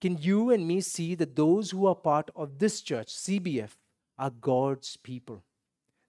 [0.00, 3.70] can you and me see that those who are part of this church, CBF,
[4.18, 5.42] are God's people?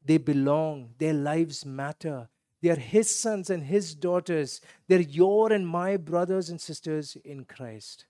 [0.03, 2.29] They belong, their lives matter.
[2.61, 4.61] They are His sons and His daughters.
[4.87, 8.05] They're your and my brothers and sisters in Christ.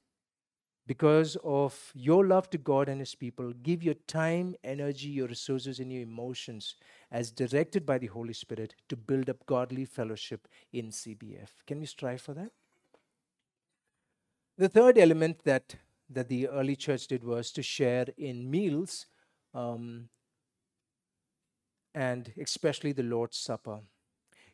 [0.88, 5.80] Because of your love to God and His people, give your time, energy, your resources,
[5.80, 6.76] and your emotions
[7.12, 11.50] as directed by the Holy Spirit to build up godly fellowship in CBF.
[11.68, 12.52] Can we strive for that?
[14.58, 15.76] The third element that
[16.10, 19.08] that the early church did was to share in meals
[19.54, 20.08] um,
[21.94, 23.80] and especially the Lord's Supper.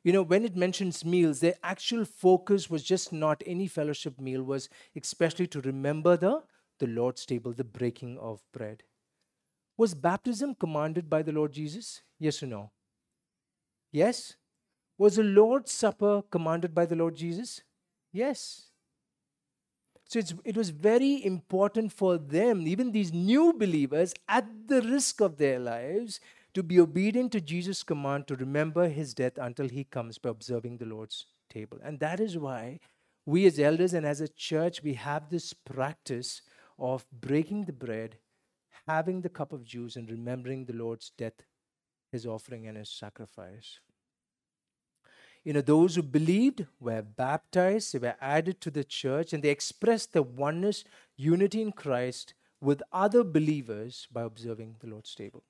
[0.04, 4.44] You know, when it mentions meals, their actual focus was just not any fellowship meal,
[4.44, 6.44] was especially to remember the,
[6.80, 8.84] the Lord's table, the breaking of bread.
[9.78, 12.02] Was baptism commanded by the Lord Jesus?
[12.20, 12.72] Yes or no?
[13.92, 14.36] Yes?
[14.98, 17.62] Was the Lord's Supper commanded by the Lord Jesus?
[18.12, 18.68] Yes.
[20.06, 25.38] So it was very important for them, even these new believers, at the risk of
[25.38, 26.20] their lives,
[26.54, 30.78] to be obedient to Jesus' command to remember his death until he comes by observing
[30.78, 31.80] the Lord's table.
[31.84, 32.80] And that is why
[33.26, 36.42] we, as elders and as a church, we have this practice
[36.78, 38.18] of breaking the bread,
[38.88, 41.44] having the cup of juice, and remembering the Lord's death,
[42.12, 43.80] his offering, and his sacrifice.
[45.44, 49.50] You know, those who believed were baptized, they were added to the church, and they
[49.50, 50.84] expressed their oneness,
[51.18, 55.44] unity in Christ with other believers by observing the Lord's table.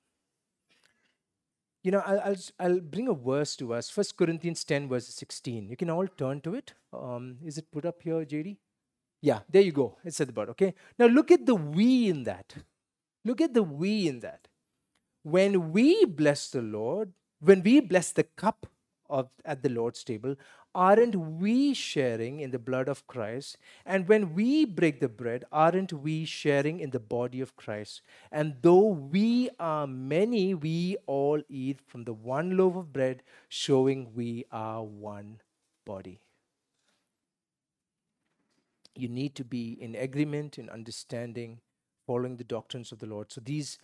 [1.84, 5.68] You know, I'll, I'll, I'll bring a verse to us, First Corinthians 10, verse 16.
[5.68, 6.72] You can all turn to it.
[6.94, 8.56] Um, is it put up here, JD?
[9.20, 9.98] Yeah, there you go.
[10.02, 10.74] It's at the bottom, okay?
[10.98, 12.54] Now look at the we in that.
[13.22, 14.48] Look at the we in that.
[15.22, 18.66] When we bless the Lord, when we bless the cup
[19.10, 20.36] of, at the Lord's table,
[20.74, 23.56] aren't we sharing in the blood of Christ?
[23.86, 28.02] And when we break the bread, aren't we sharing in the body of Christ?
[28.32, 34.14] And though we are many, we all eat from the one loaf of bread, showing
[34.14, 35.40] we are one
[35.84, 36.20] body.
[38.96, 41.60] You need to be in agreement, in understanding,
[42.06, 43.32] following the doctrines of the Lord.
[43.32, 43.78] So these,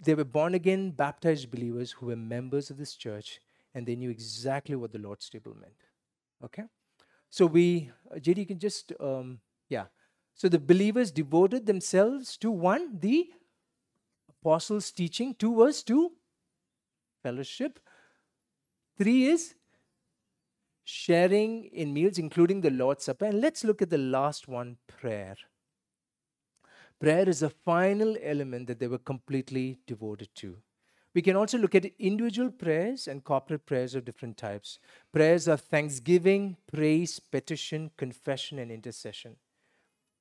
[0.00, 3.40] they were born again, baptized believers who were members of this church
[3.74, 5.74] and they knew exactly what the Lord's table meant.
[6.42, 6.64] Okay?
[7.30, 9.86] So we, uh, JD, you can just, um, yeah.
[10.34, 13.30] So the believers devoted themselves to one, the
[14.28, 16.12] apostles' teaching, two was to
[17.22, 17.80] fellowship,
[18.98, 19.54] three is
[20.84, 23.24] sharing in meals, including the Lord's Supper.
[23.24, 25.36] And let's look at the last one prayer.
[27.00, 30.56] Prayer is a final element that they were completely devoted to.
[31.14, 34.80] We can also look at individual prayers and corporate prayers of different types.
[35.12, 39.36] Prayers of thanksgiving, praise, petition, confession, and intercession.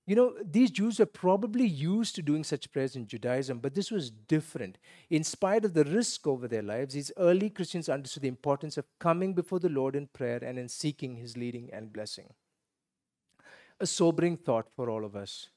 [0.06, 3.90] You know, these Jews were probably used to doing such prayers in Judaism, but this
[3.90, 4.78] was different.
[5.10, 8.86] In spite of the risk over their lives, these early Christians understood the importance of
[9.00, 12.34] coming before the Lord in prayer and in seeking his leading and blessing.
[13.80, 15.48] A sobering thought for all of us.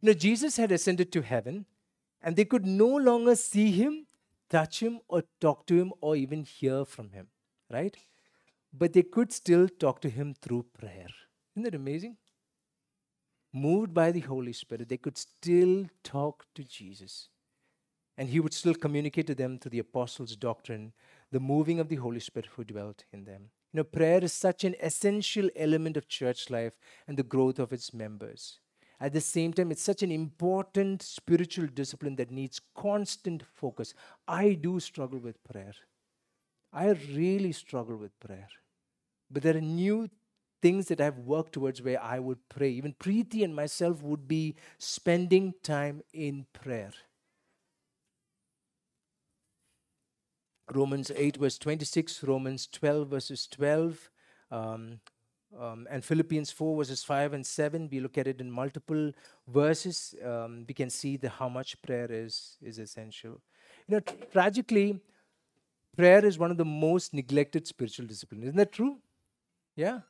[0.00, 1.66] You know, Jesus had ascended to heaven,
[2.22, 4.06] and they could no longer see him
[4.52, 7.28] touch him or talk to him or even hear from him,
[7.70, 7.96] right?
[8.72, 11.08] But they could still talk to him through prayer.
[11.54, 12.18] Isn't that amazing?
[13.52, 17.28] Moved by the Holy Spirit, they could still talk to Jesus.
[18.16, 20.92] And he would still communicate to them through the apostles' doctrine,
[21.30, 23.50] the moving of the Holy Spirit who dwelt in them.
[23.72, 27.72] You know, prayer is such an essential element of church life and the growth of
[27.72, 28.60] its members.
[29.02, 33.94] At the same time, it's such an important spiritual discipline that needs constant focus.
[34.28, 35.72] I do struggle with prayer.
[36.72, 38.46] I really struggle with prayer.
[39.28, 40.08] But there are new
[40.62, 42.70] things that I've worked towards where I would pray.
[42.70, 46.92] Even Preeti and myself would be spending time in prayer.
[50.72, 54.10] Romans 8, verse 26, Romans 12, verses 12,
[54.52, 55.00] um,
[55.58, 59.12] um, and Philippians 4 verses 5 and 7, we look at it in multiple
[59.46, 60.14] verses.
[60.24, 63.40] Um, we can see the, how much prayer is, is essential.
[63.86, 64.00] You know,
[64.32, 65.00] tragically,
[65.96, 68.44] prayer is one of the most neglected spiritual disciplines.
[68.44, 68.98] Isn't that true?
[69.76, 70.00] Yeah.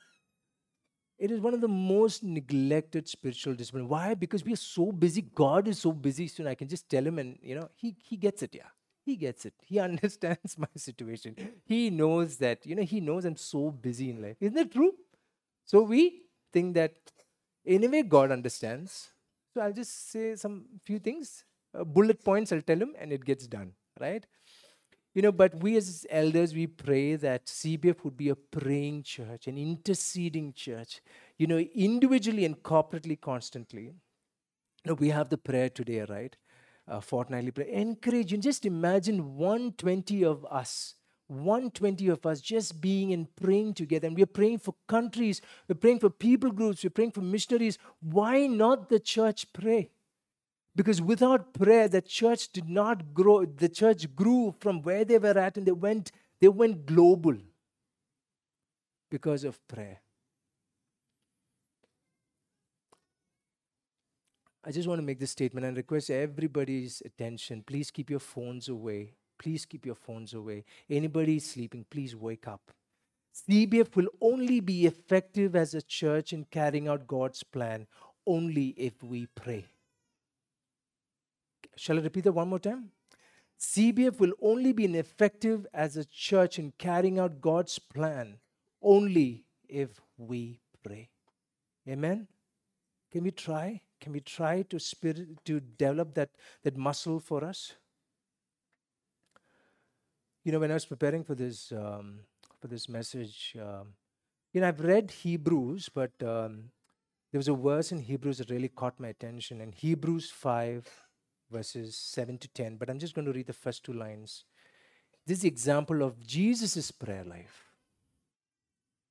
[1.18, 3.88] It is one of the most neglected spiritual disciplines.
[3.88, 4.14] Why?
[4.14, 5.22] Because we are so busy.
[5.22, 6.26] God is so busy.
[6.26, 8.56] So I can just tell him, and you know, he he gets it.
[8.56, 8.70] Yeah,
[9.04, 9.54] he gets it.
[9.62, 11.36] He understands my situation.
[11.64, 12.66] He knows that.
[12.66, 14.36] You know, he knows I'm so busy in life.
[14.40, 14.94] Isn't that true?
[15.72, 16.92] So we think that
[17.66, 19.08] anyway God understands.
[19.54, 22.52] So I'll just say some few things, uh, bullet points.
[22.52, 24.26] I'll tell him, and it gets done, right?
[25.14, 29.46] You know, but we as elders, we pray that CBF would be a praying church,
[29.46, 31.00] an interceding church.
[31.38, 33.84] You know, individually and corporately, constantly.
[33.84, 33.94] You
[34.84, 36.36] know, we have the prayer today, right?
[36.86, 37.68] Uh, fortnightly prayer.
[37.68, 40.96] Encourage and just imagine 120 of us
[41.32, 44.06] 120 of us just being and praying together.
[44.06, 47.78] And we're praying for countries, we're praying for people groups, we're praying for missionaries.
[48.00, 49.90] Why not the church pray?
[50.74, 53.44] Because without prayer, the church did not grow.
[53.44, 57.36] The church grew from where they were at and they went, they went global
[59.10, 60.00] because of prayer.
[64.64, 67.64] I just want to make this statement and request everybody's attention.
[67.66, 69.14] Please keep your phones away.
[69.42, 70.64] Please keep your phones away.
[70.88, 72.70] Anybody sleeping, please wake up.
[73.34, 77.88] CBF will only be effective as a church in carrying out God's plan
[78.24, 79.64] only if we pray.
[81.74, 82.90] Shall I repeat that one more time?
[83.58, 88.38] CBF will only be effective as a church in carrying out God's plan
[88.80, 91.08] only if we pray.
[91.88, 92.28] Amen?
[93.10, 93.80] Can we try?
[94.00, 96.30] Can we try to spirit to develop that,
[96.62, 97.72] that muscle for us?
[100.44, 102.20] You know, when I was preparing for this um,
[102.60, 103.94] for this message, um,
[104.52, 106.70] you know, I've read Hebrews, but um,
[107.30, 109.60] there was a verse in Hebrews that really caught my attention.
[109.60, 110.88] In Hebrews five,
[111.50, 112.76] verses seven to ten.
[112.76, 114.44] But I'm just going to read the first two lines.
[115.26, 117.70] This is the example of Jesus' prayer life.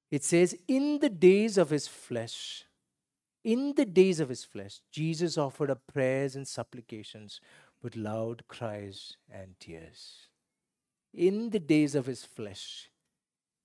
[0.09, 2.65] It says, In the days of his flesh,
[3.43, 7.39] in the days of his flesh, Jesus offered up prayers and supplications
[7.81, 10.27] with loud cries and tears.
[11.13, 12.89] In the days of his flesh,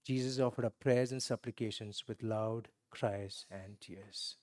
[0.04, 4.36] Jesus offered up prayers and supplications with loud cries and tears.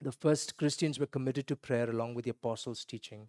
[0.00, 3.28] The first Christians were committed to prayer along with the apostles' teaching,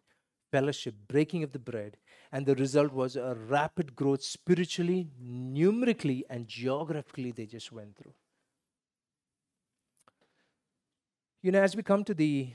[0.51, 1.97] fellowship, breaking of the bread,
[2.31, 8.13] and the result was a rapid growth spiritually, numerically, and geographically, they just went through.
[11.41, 12.49] You know, as we come to the,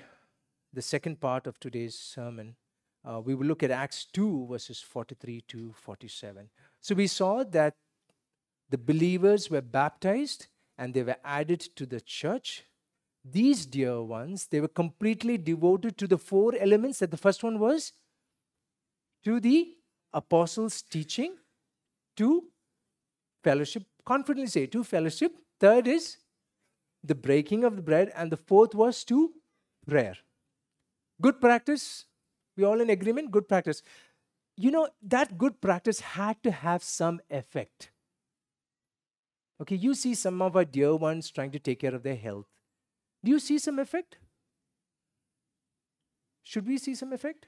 [0.72, 2.56] the second part of today's sermon,
[3.04, 6.48] uh, we will look at Acts 2, verses 43 to 47.
[6.80, 7.74] So we saw that
[8.70, 10.46] the believers were baptized
[10.78, 12.64] and they were added to the church.
[13.24, 17.58] These dear ones, they were completely devoted to the four elements that the first one
[17.58, 17.92] was
[19.22, 19.74] to the
[20.12, 21.34] apostles' teaching,
[22.16, 22.44] to
[23.42, 25.32] fellowship, confidently say, to fellowship.
[25.58, 26.18] Third is
[27.02, 29.32] the breaking of the bread, and the fourth was to
[29.86, 30.16] prayer.
[31.20, 32.04] Good practice.
[32.56, 33.30] We all in agreement?
[33.30, 33.82] Good practice.
[34.56, 37.90] You know, that good practice had to have some effect.
[39.60, 42.46] Okay, you see some of our dear ones trying to take care of their health.
[43.24, 44.18] Do you see some effect?
[46.42, 47.46] Should we see some effect?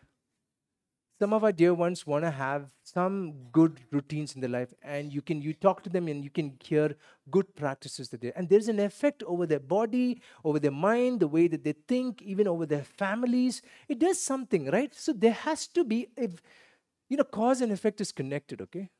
[1.18, 5.12] Some of our dear ones want to have some good routines in their life and
[5.12, 6.94] you can you talk to them and you can hear
[7.30, 11.28] good practices that they and there's an effect over their body over their mind the
[11.28, 13.62] way that they think even over their families.
[13.88, 14.94] It does something right?
[14.94, 16.42] So there has to be if
[17.08, 18.90] you know cause and effect is connected okay?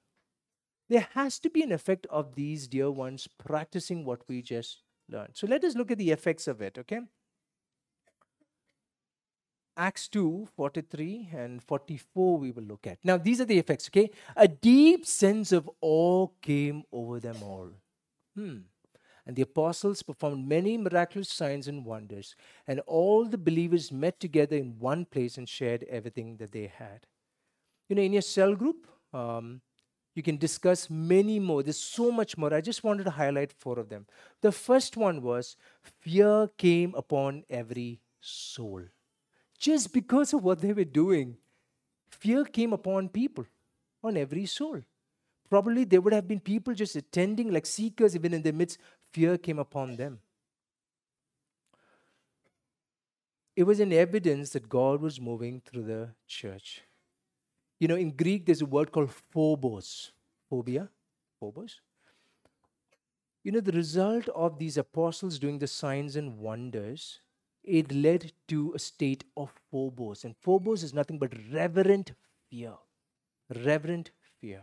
[0.89, 5.33] There has to be an effect of these dear ones practicing what we just learned.
[5.35, 7.01] So let us look at the effects of it okay
[9.77, 12.99] Acts 2 43 and 44 we will look at.
[13.05, 14.11] Now, these are the effects, okay?
[14.35, 17.71] A deep sense of awe came over them all.
[18.35, 18.59] Hmm.
[19.27, 22.37] And the apostles performed many miraculous signs and wonders,
[22.67, 27.07] and all the believers met together in one place and shared everything that they had.
[27.89, 29.61] You know, in your cell group, um,
[30.15, 31.63] you can discuss many more.
[31.63, 32.55] There's so much more.
[32.55, 34.07] I just wanted to highlight four of them.
[34.43, 38.85] The first one was fear came upon every soul
[39.59, 41.37] just because of what they were doing.
[42.11, 43.47] Fear came upon people,
[44.03, 44.81] on every soul.
[45.49, 48.79] Probably there would have been people just attending like seekers, even in their midst.
[49.13, 50.19] Fear came upon them.
[53.55, 56.83] It was an evidence that God was moving through the church.
[57.79, 60.13] You know, in Greek, there's a word called phobos.
[60.51, 60.89] Phobia?
[61.41, 61.81] Phobos?
[63.43, 67.21] You know, the result of these apostles doing the signs and wonders
[67.67, 70.25] it led to a state of phobos.
[70.25, 72.13] And phobos is nothing but reverent
[72.49, 72.75] fear.
[73.65, 74.11] Reverent
[74.41, 74.63] fear.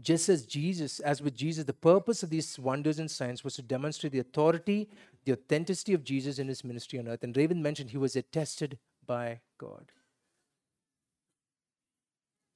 [0.00, 3.62] Just as Jesus, as with Jesus, the purpose of these wonders and signs was to
[3.62, 4.88] demonstrate the authority,
[5.24, 7.22] the authenticity of Jesus in his ministry on earth.
[7.22, 9.92] And Raven mentioned he was attested by God.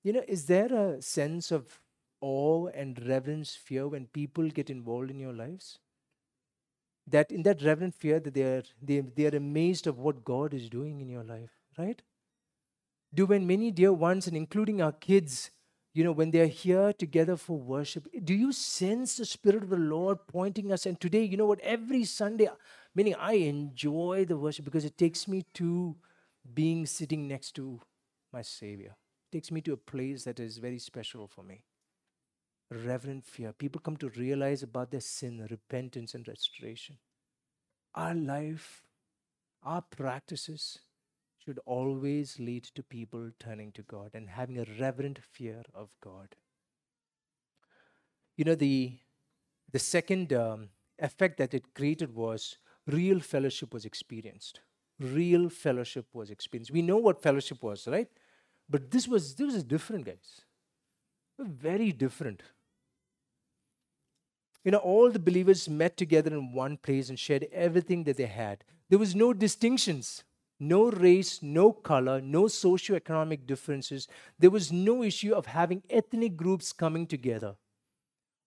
[0.02, 1.80] You know, is there a sense of
[2.20, 5.80] awe and reverence, fear when people get involved in your lives?
[7.06, 10.54] That in that reverent fear that they are they, they are amazed of what god
[10.54, 12.02] is doing in your life right?
[13.12, 15.50] Do when many dear ones and including our kids
[15.92, 19.76] you know when they're here together for worship do you sense the spirit of the
[19.76, 20.86] lord pointing us?
[20.86, 21.60] And today you know what?
[21.60, 22.48] Every sunday
[22.94, 25.96] meaning i enjoy the worship because it takes me to
[26.54, 27.80] being sitting next to
[28.32, 28.96] my savior.
[29.30, 31.62] It takes me to a place that is very special for me
[32.74, 33.52] reverent fear.
[33.52, 36.96] People come to realize about their sin, repentance, and restoration.
[37.94, 38.82] Our life,
[39.62, 40.78] our practices
[41.44, 46.36] should always lead to people turning to God and having a reverent fear of God.
[48.36, 48.94] You know, the,
[49.70, 50.68] the second um,
[50.98, 52.56] effect that it created was
[52.86, 54.60] real fellowship was experienced.
[54.98, 56.70] Real fellowship was experienced.
[56.70, 58.08] We know what fellowship was, right?
[58.68, 60.42] But this was this was different, guys.
[61.38, 62.42] Very different.
[64.64, 68.26] You know, all the believers met together in one place and shared everything that they
[68.26, 68.64] had.
[68.88, 70.24] There was no distinctions,
[70.58, 74.08] no race, no color, no socio-economic differences.
[74.38, 77.56] There was no issue of having ethnic groups coming together.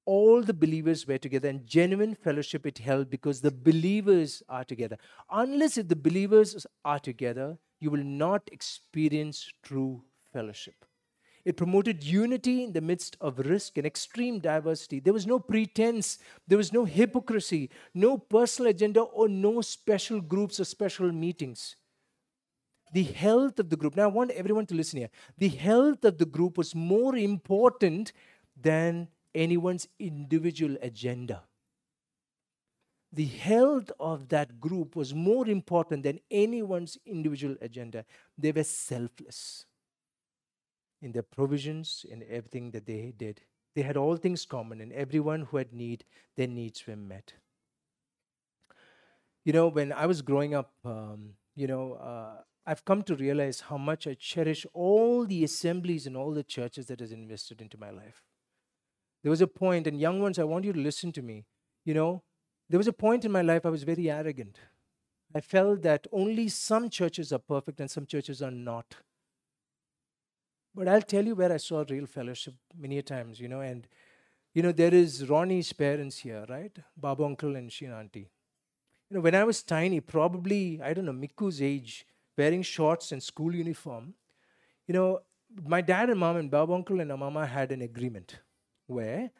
[0.05, 4.97] All the believers were together, and genuine fellowship it held because the believers are together.
[5.29, 10.01] Unless if the believers are together, you will not experience true
[10.33, 10.86] fellowship.
[11.47, 14.99] It promoted unity in the midst of risk and extreme diversity.
[14.99, 20.59] There was no pretense, there was no hypocrisy, no personal agenda, or no special groups
[20.59, 21.77] or special meetings.
[22.91, 25.09] The health of the group, now I want everyone to listen here.
[25.37, 28.11] The health of the group was more important
[28.61, 31.43] than anyone's individual agenda.
[33.13, 38.03] The health of that group was more important than anyone's individual agenda.
[38.37, 39.65] They were selfless
[41.01, 43.41] in their provisions, in everything that they did.
[43.75, 46.03] They had all things common, and everyone who had need,
[46.35, 47.33] their needs were met.
[49.45, 53.61] You know, when I was growing up, um, you know, uh, I've come to realize
[53.61, 57.77] how much I cherish all the assemblies and all the churches that has invested into
[57.77, 58.23] my life.
[59.23, 61.45] There was a point, and young ones, I want you to listen to me.
[61.85, 62.23] You know,
[62.69, 64.59] there was a point in my life I was very arrogant.
[65.33, 68.95] I felt that only some churches are perfect and some churches are not.
[70.77, 73.87] But I'll tell you where I saw real fellowship many a times, you know, and
[74.53, 76.71] you know, there is Ronnie's parents here, right?
[76.95, 78.29] Babu uncle and Sheen auntie.
[79.09, 82.05] You know, when I was tiny, probably, I don't know, Miku's age,
[82.37, 84.13] wearing shorts and school uniform,
[84.87, 85.21] you know,
[85.65, 88.39] my dad and mom and Babu uncle and mama had an agreement
[88.85, 89.31] where,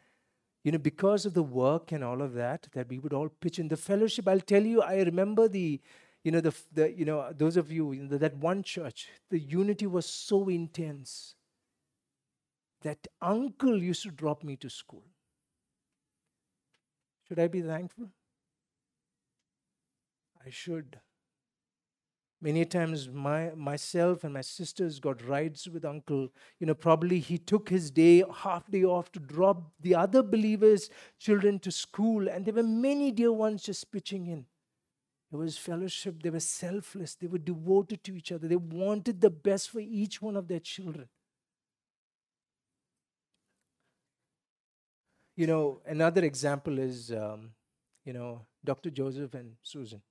[0.64, 3.60] you know, because of the work and all of that, that we would all pitch
[3.60, 4.28] in the fellowship.
[4.28, 5.82] I'll tell you, I remember the
[6.24, 9.40] you know, the, the, you know, those of you, you know, that one church, the
[9.40, 11.36] unity was so intense
[12.82, 15.04] that uncle used to drop me to school.
[17.28, 18.10] Should I be thankful?
[20.46, 21.00] I should.
[22.40, 26.30] Many times, my, myself and my sisters got rides with uncle.
[26.60, 30.90] You know, probably he took his day, half day off to drop the other believers'
[31.18, 34.46] children to school, and there were many dear ones just pitching in.
[35.32, 36.24] There was fellowship.
[36.24, 37.16] They were selfless.
[37.16, 38.48] They were devoted to each other.
[38.48, 41.10] They wanted the best for each one of their children.
[45.36, 47.52] You know, another example is, um,
[48.06, 48.90] you know, Dr.
[48.90, 50.02] Joseph and Susan.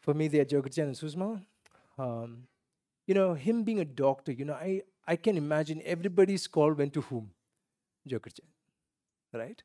[0.00, 1.44] For me, they are Jogurjan and Susma.
[1.98, 2.44] Um,
[3.06, 6.92] you know, him being a doctor, you know, I, I can imagine everybody's call went
[6.94, 7.30] to whom?
[8.08, 8.46] Jogurjan,
[9.32, 9.62] right?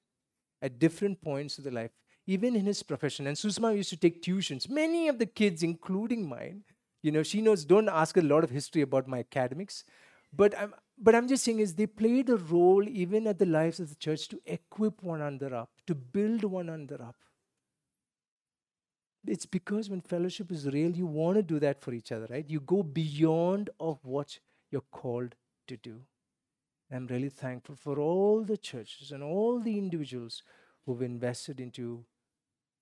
[0.62, 1.92] At different points of the life
[2.28, 3.26] even in his profession.
[3.26, 4.70] And Susma used to take tuitions.
[4.70, 6.64] Many of the kids, including mine,
[7.02, 9.86] you know, she knows, don't ask a lot of history about my academics.
[10.36, 13.80] But I'm, but I'm just saying is they played a role even at the lives
[13.80, 17.16] of the church to equip one another up, to build one another up.
[19.26, 22.46] It's because when fellowship is real, you want to do that for each other, right?
[22.48, 25.36] You go beyond of what you're called
[25.68, 26.02] to do.
[26.92, 30.44] I'm really thankful for all the churches and all the individuals
[30.86, 32.06] who've invested into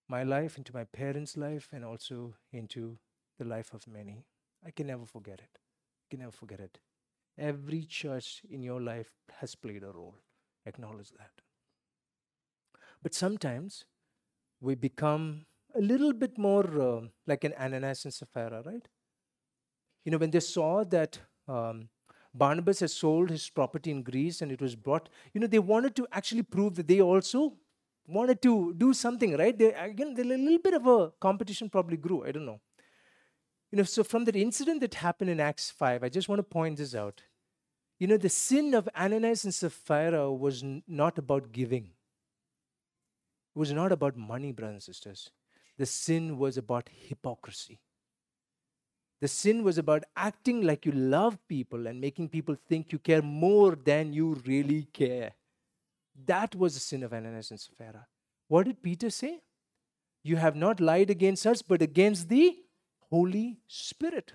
[0.08, 2.98] my life, into my parents' life, and also into
[3.40, 4.26] the life of many.
[4.66, 5.60] I can never forget it.
[5.60, 6.80] I can never forget it.
[7.38, 10.16] Every church in your life has played a role.
[10.66, 11.32] Acknowledge that.
[13.02, 13.86] But sometimes
[14.62, 15.46] we become
[15.76, 18.88] a little bit more uh, like an Ananias and Sapphira, right?
[20.04, 21.90] You know, when they saw that um,
[22.34, 25.96] Barnabas had sold his property in Greece and it was brought, you know, they wanted
[25.96, 27.58] to actually prove that they also
[28.08, 29.58] wanted to do something, right?
[29.58, 32.26] They, again, a little bit of a competition probably grew.
[32.26, 32.60] I don't know.
[33.72, 36.44] You know, so from that incident that happened in Acts 5, I just want to
[36.44, 37.22] point this out.
[38.00, 41.86] You know, the sin of Ananias and Sapphira was n- not about giving.
[43.56, 45.32] It was not about money, brothers and sisters.
[45.78, 47.80] The sin was about hypocrisy.
[49.22, 53.22] The sin was about acting like you love people and making people think you care
[53.22, 55.32] more than you really care.
[56.26, 58.08] That was the sin of Ananias and Sapphira.
[58.48, 59.42] What did Peter say?
[60.24, 62.58] You have not lied against us, but against the
[63.10, 64.34] Holy Spirit.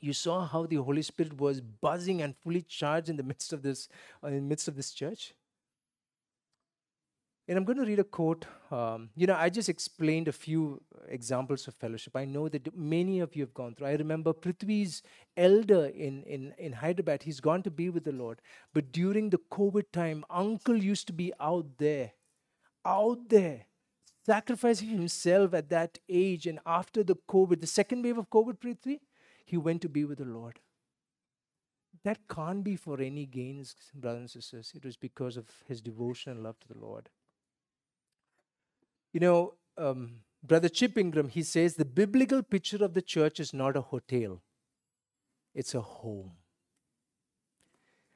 [0.00, 3.62] You saw how the Holy Spirit was buzzing and fully charged in the midst of
[3.62, 3.88] this,
[4.22, 5.34] uh, in the midst of this church.
[7.48, 8.46] And I'm going to read a quote.
[8.70, 12.14] Um, you know, I just explained a few examples of fellowship.
[12.14, 13.88] I know that many of you have gone through.
[13.88, 15.02] I remember Prithvi's
[15.36, 18.40] elder in, in, in Hyderabad, he's gone to be with the Lord.
[18.72, 22.12] But during the COVID time, uncle used to be out there,
[22.86, 23.66] out there,
[24.24, 26.46] sacrificing himself at that age.
[26.46, 29.00] And after the COVID, the second wave of COVID, Prithvi,
[29.44, 30.60] he went to be with the Lord.
[32.04, 34.72] That can't be for any gains, brothers and sisters.
[34.76, 37.08] It was because of his devotion and love to the Lord.
[39.12, 43.52] You know, um, Brother Chip Ingram, he says the biblical picture of the church is
[43.52, 44.42] not a hotel,
[45.54, 46.32] it's a home.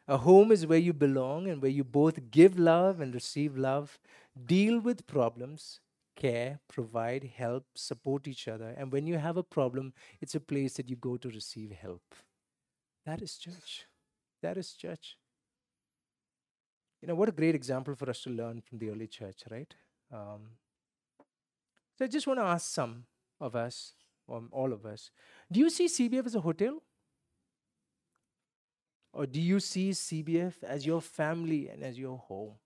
[0.08, 3.98] A home is where you belong and where you both give love and receive love,
[4.46, 5.80] deal with problems,
[6.14, 8.72] care, provide, help, support each other.
[8.76, 12.14] And when you have a problem, it's a place that you go to receive help.
[13.04, 13.86] That is church.
[14.42, 15.16] That is church.
[17.02, 19.74] You know, what a great example for us to learn from the early church, right?
[20.12, 20.50] Um,
[21.96, 23.04] so I just want to ask some
[23.40, 23.94] of us,
[24.26, 25.10] or all of us,
[25.50, 26.82] do you see CBF as a hotel?
[29.12, 32.56] Or do you see CBF as your family and as your home,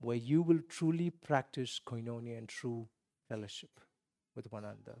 [0.00, 2.88] where you will truly practice koinonia and true
[3.26, 3.80] fellowship
[4.36, 4.98] with one another?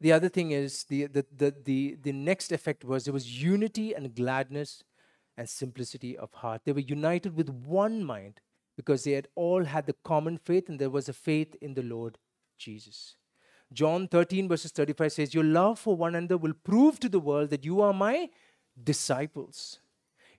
[0.00, 3.92] The other thing is the, the, the, the, the next effect was there was unity
[3.92, 4.82] and gladness
[5.36, 6.62] and simplicity of heart.
[6.64, 8.40] They were united with one mind
[8.80, 11.82] because they had all had the common faith and there was a faith in the
[11.82, 12.16] Lord
[12.56, 13.16] Jesus.
[13.74, 17.50] John 13, verses 35 says, Your love for one another will prove to the world
[17.50, 18.30] that you are my
[18.90, 19.80] disciples.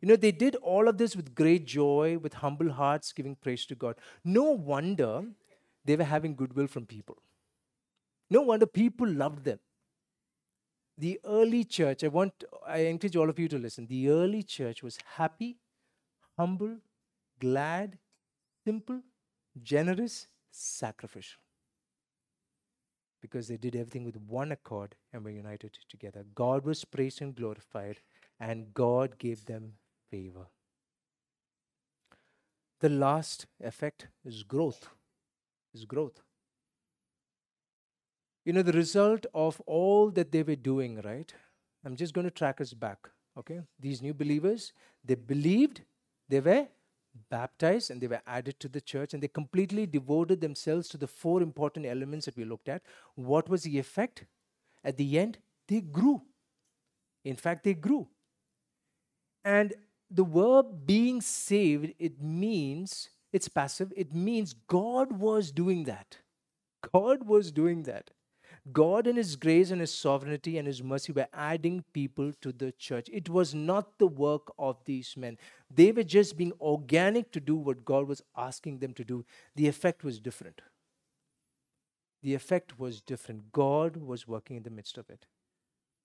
[0.02, 3.68] You know, they did all of this with great joy, with humble hearts, giving praise
[3.68, 3.96] to God.
[4.26, 5.24] No wonder
[5.86, 7.18] they were having goodwill from people.
[8.30, 9.60] No wonder people loved them.
[10.98, 13.86] The early church, I want, I encourage all of you to listen.
[13.86, 15.58] The early church was happy,
[16.38, 16.78] humble,
[17.40, 17.98] glad,
[18.66, 19.02] simple,
[19.62, 21.42] generous, sacrificial.
[23.22, 26.26] Because they did everything with one accord and were united together.
[26.34, 27.98] God was praised and glorified,
[28.40, 29.74] and God gave them
[30.10, 30.48] favor.
[32.80, 34.90] The last effect is growth.
[35.74, 36.22] Is growth.
[38.44, 41.32] You know, the result of all that they were doing, right?
[41.86, 43.08] I'm just going to track us back.
[43.38, 43.62] Okay?
[43.80, 44.74] These new believers,
[45.06, 45.82] they believed,
[46.28, 46.68] they were
[47.30, 51.08] baptized, and they were added to the church, and they completely devoted themselves to the
[51.08, 52.82] four important elements that we looked at.
[53.16, 54.26] What was the effect?
[54.84, 55.38] At the end,
[55.68, 56.22] they grew.
[57.24, 58.08] In fact, they grew.
[59.44, 59.74] And
[60.10, 66.18] the verb being saved, it means, it's passive, it means God was doing that.
[66.94, 68.12] God was doing that.
[68.72, 72.72] God, in His grace and His sovereignty and His mercy, were adding people to the
[72.72, 73.10] church.
[73.12, 75.38] It was not the work of these men.
[75.74, 79.26] They were just being organic to do what God was asking them to do.
[79.56, 80.62] The effect was different.
[82.22, 83.52] The effect was different.
[83.52, 85.26] God was working in the midst of it.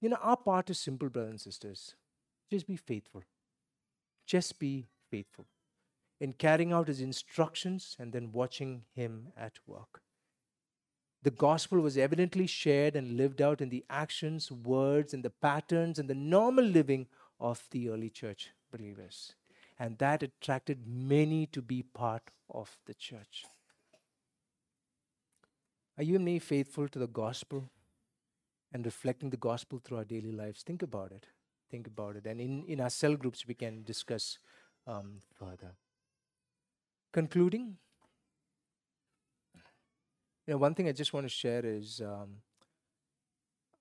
[0.00, 1.94] You know, our part is simple, brothers and sisters.
[2.50, 3.22] Just be faithful.
[4.26, 5.46] Just be faithful
[6.20, 10.00] in carrying out his instructions and then watching him at work.
[11.26, 15.98] The gospel was evidently shared and lived out in the actions, words, and the patterns
[15.98, 17.08] and the normal living
[17.40, 19.34] of the early church believers.
[19.78, 23.44] And that attracted many to be part of the church.
[25.98, 27.70] Are you and me faithful to the gospel
[28.72, 30.62] and reflecting the gospel through our daily lives?
[30.62, 31.26] Think about it
[31.70, 32.26] think about it.
[32.26, 34.38] And in, in our cell groups, we can discuss
[34.86, 35.74] um, further.
[37.12, 37.76] Concluding,
[40.46, 42.36] you know, one thing I just want to share is, um,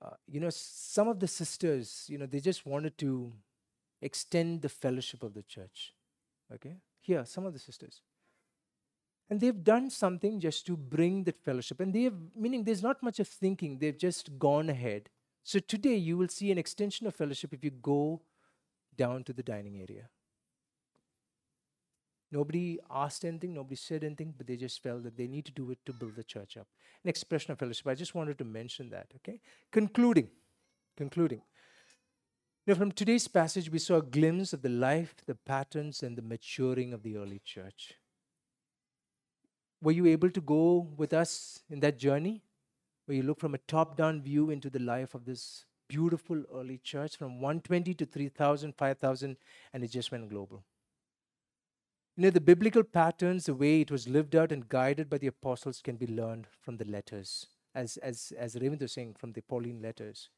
[0.02, 3.34] uh, you know, some of the sisters, you know, they just wanted to
[4.02, 5.94] extend the fellowship of the church.
[6.54, 6.78] Okay?
[7.00, 8.02] Here, some of the sisters.
[9.30, 11.80] And they've done something just to bring that fellowship.
[11.80, 15.10] And they have, meaning there's not much of thinking, they've just gone ahead
[15.46, 18.24] so today you will see an extension of fellowship if you go
[18.98, 20.10] down to the dining area.
[22.32, 25.72] Nobody asked anything, nobody said anything, but they just felt that they need to do
[25.72, 26.68] it to build the church up.
[27.04, 27.88] An expression of fellowship.
[27.88, 29.40] I just wanted to mention that, okay?
[29.72, 30.30] Concluding.
[30.98, 31.42] Concluding.
[32.68, 36.24] Now, from today's passage, we saw a glimpse of the life, the patterns, and the
[36.24, 37.94] maturing of the early church.
[39.82, 42.42] Were you able to go with us in that journey?
[43.06, 46.80] where you look from a top down view into the life of this beautiful early
[46.80, 49.38] church from 120 to 3,000, 5,000,
[49.74, 50.64] and it just went global.
[52.18, 55.28] You know, the biblical patterns, the way it was lived out and guided by the
[55.28, 59.42] apostles, can be learned from the letters, as, as, as Raymond was saying, from the
[59.42, 60.30] Pauline letters.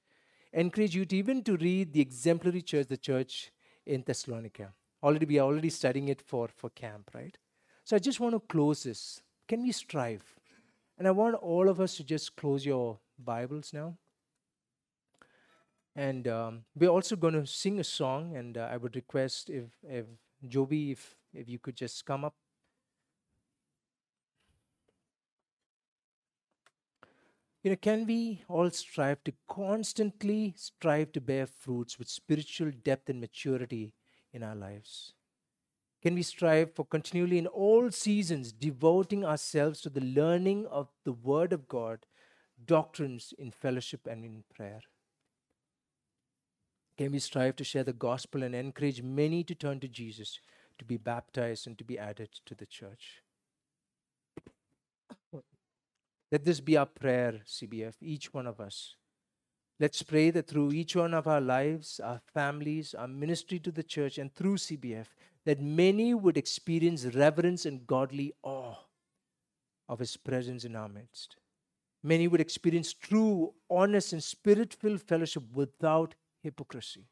[0.54, 3.52] encourage you to even to read the exemplary church, the church
[3.86, 4.74] in Thessalonica.
[5.04, 7.38] Already, we are already studying it for, for camp, right?
[7.84, 9.22] So I just want to close this.
[9.48, 10.24] Can we strive?
[10.98, 13.98] And I want all of us to just close your Bibles now.
[15.96, 19.66] And um, we're also going to sing a song, and uh, I would request if,
[19.88, 20.06] if
[20.48, 22.36] Joby, if, if you could just come up.
[27.64, 33.10] You know, can we all strive to constantly strive to bear fruits with spiritual depth
[33.10, 33.94] and maturity
[34.32, 35.14] in our lives?
[36.02, 41.12] Can we strive for continually in all seasons devoting ourselves to the learning of the
[41.12, 42.06] Word of God,
[42.66, 44.82] doctrines in fellowship and in prayer?
[46.98, 50.40] Can we strive to share the gospel and encourage many to turn to Jesus,
[50.80, 53.22] to be baptized, and to be added to the church?
[56.32, 58.96] Let this be our prayer, CBF, each one of us.
[59.80, 63.84] Let's pray that through each one of our lives, our families, our ministry to the
[63.84, 65.06] church, and through CBF,
[65.46, 68.76] that many would experience reverence and godly awe
[69.88, 71.38] of His presence in our midst.
[72.04, 77.06] Many would experience true, honest, and spirit filled fellowship without hypocrisy.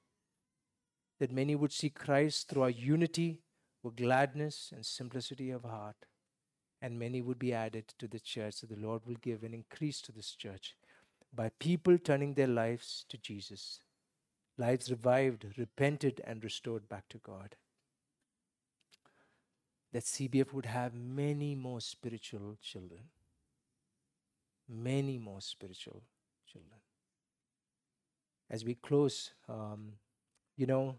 [1.19, 3.39] That many would see Christ through our unity
[3.85, 5.95] with gladness and simplicity of heart.
[6.81, 8.55] And many would be added to the church.
[8.55, 10.75] So the Lord will give an increase to this church
[11.33, 13.79] by people turning their lives to Jesus.
[14.57, 17.55] Lives revived, repented, and restored back to God
[19.95, 22.99] that CBF would have many more spiritual children.
[24.67, 26.01] Many more spiritual
[26.51, 26.79] children.
[28.49, 29.93] As we close, um,
[30.57, 30.95] you know,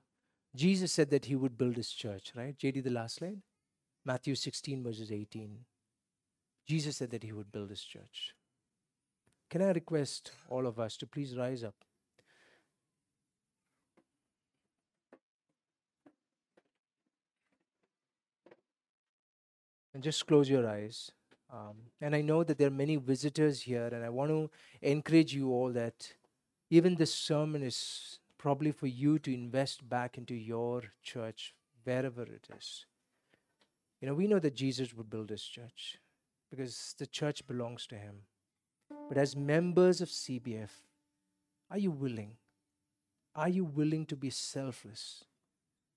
[0.57, 2.57] Jesus said that he would build his church, right?
[2.59, 3.43] JD, the last slide.
[4.05, 5.59] Matthew 16, verses 18.
[6.67, 8.35] Jesus said that he would build his church.
[9.51, 11.75] Can I request all of us to please rise up?
[19.97, 21.11] and just close your eyes.
[21.51, 24.51] Um, and I know that there are many visitors here, and I want to
[24.83, 26.13] encourage you all that
[26.69, 32.47] even this sermon is probably for you to invest back into your church, wherever it
[32.57, 32.87] is.
[34.01, 35.99] You know, we know that Jesus would build his church
[36.49, 38.19] because the church belongs to him.
[39.09, 40.71] But as members of CBF,
[41.73, 42.37] are you willing?
[43.35, 45.25] Are you willing to be selfless?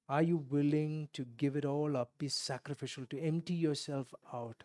[0.07, 4.63] Are you willing to give it all up, be sacrificial, to empty yourself out?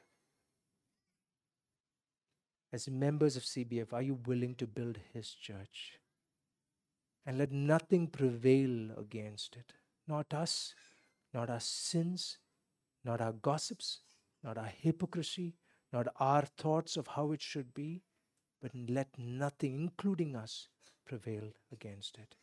[2.73, 5.99] As members of CBF, are you willing to build His church?
[7.27, 9.73] And let nothing prevail against it.
[10.07, 10.75] Not us,
[11.33, 12.39] not our sins,
[13.05, 14.01] not our gossips,
[14.43, 15.55] not our hypocrisy,
[15.93, 18.03] not our thoughts of how it should be,
[18.61, 20.69] but let nothing, including us,
[21.07, 22.35] prevail against it.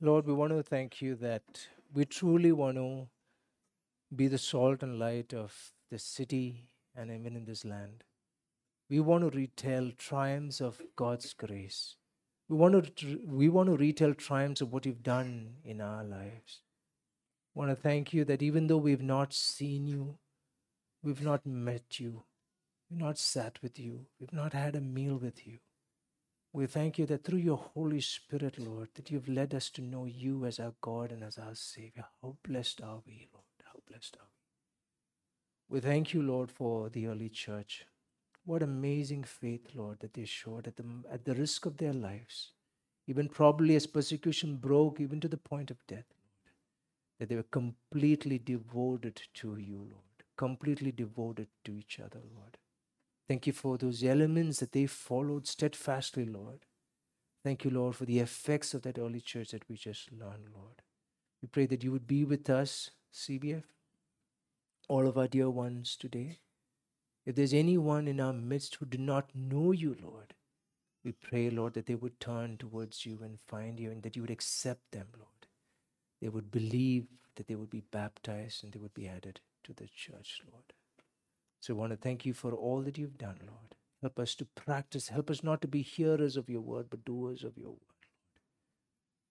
[0.00, 1.42] Lord, we want to thank you that
[1.92, 3.08] we truly want to
[4.14, 8.04] be the salt and light of this city and even in this land.
[8.88, 11.96] We want to retell triumphs of God's grace.
[12.48, 16.62] We want to, we want to retell triumphs of what you've done in our lives.
[17.54, 20.16] We want to thank you that even though we've not seen you,
[21.02, 22.22] we've not met you,
[22.90, 25.58] we've not sat with you, we've not had a meal with you,
[26.52, 30.06] we thank you that through your Holy Spirit, Lord, that you've led us to know
[30.06, 32.06] you as our God and as our Savior.
[32.22, 33.44] How blessed are we, Lord?
[33.64, 34.26] How blessed are
[35.70, 35.76] we?
[35.76, 37.84] We thank you, Lord, for the early church.
[38.48, 42.52] What amazing faith, Lord, that they showed at the, at the risk of their lives,
[43.06, 46.06] even probably as persecution broke, even to the point of death,
[47.18, 52.56] that they were completely devoted to you, Lord, completely devoted to each other, Lord.
[53.28, 56.60] Thank you for those elements that they followed steadfastly, Lord.
[57.44, 60.80] Thank you, Lord, for the effects of that early church that we just learned, Lord.
[61.42, 63.64] We pray that you would be with us, CBF,
[64.88, 66.38] all of our dear ones today.
[67.28, 70.34] If there's anyone in our midst who do not know you, Lord,
[71.04, 74.22] we pray, Lord, that they would turn towards you and find you and that you
[74.22, 75.48] would accept them, Lord.
[76.22, 77.06] They would believe
[77.36, 80.64] that they would be baptized and they would be added to the church, Lord.
[81.60, 83.76] So I want to thank you for all that you've done, Lord.
[84.02, 85.08] Help us to practice.
[85.08, 88.06] Help us not to be hearers of your word, but doers of your word,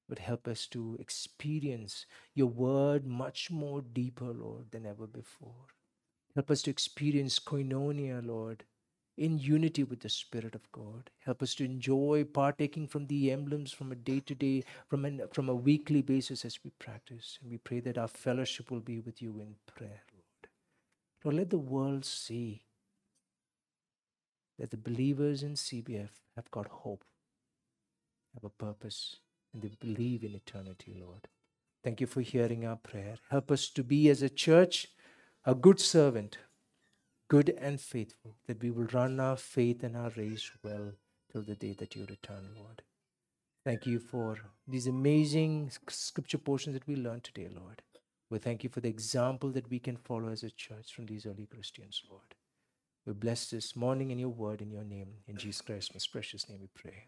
[0.09, 5.67] But help us to experience your word much more deeper, Lord, than ever before.
[6.37, 8.63] Help us to experience koinonia, Lord,
[9.17, 11.09] in unity with the Spirit of God.
[11.25, 15.49] Help us to enjoy partaking from the emblems from a day to day, from, from
[15.49, 17.39] a weekly basis as we practice.
[17.41, 20.03] And we pray that our fellowship will be with you in prayer.
[20.13, 20.51] Lord,
[21.23, 22.61] Lord, let the world see
[24.59, 27.03] that the believers in CBF have got hope,
[28.35, 29.15] have a purpose,
[29.51, 31.29] and they believe in eternity, Lord.
[31.83, 33.15] Thank you for hearing our prayer.
[33.31, 34.89] Help us to be, as a church,
[35.47, 36.39] a good servant,
[37.29, 40.91] good and faithful, that we will run our faith and our race well
[41.31, 42.81] till the day that you return, Lord.
[43.63, 44.37] Thank you for
[44.67, 47.81] these amazing scripture portions that we learned today, Lord.
[48.29, 51.25] We thank you for the example that we can follow as a church from these
[51.25, 52.35] early Christians, Lord.
[53.05, 55.13] We bless this morning in your word, in your name.
[55.27, 57.07] In Jesus Christ's most precious name we pray.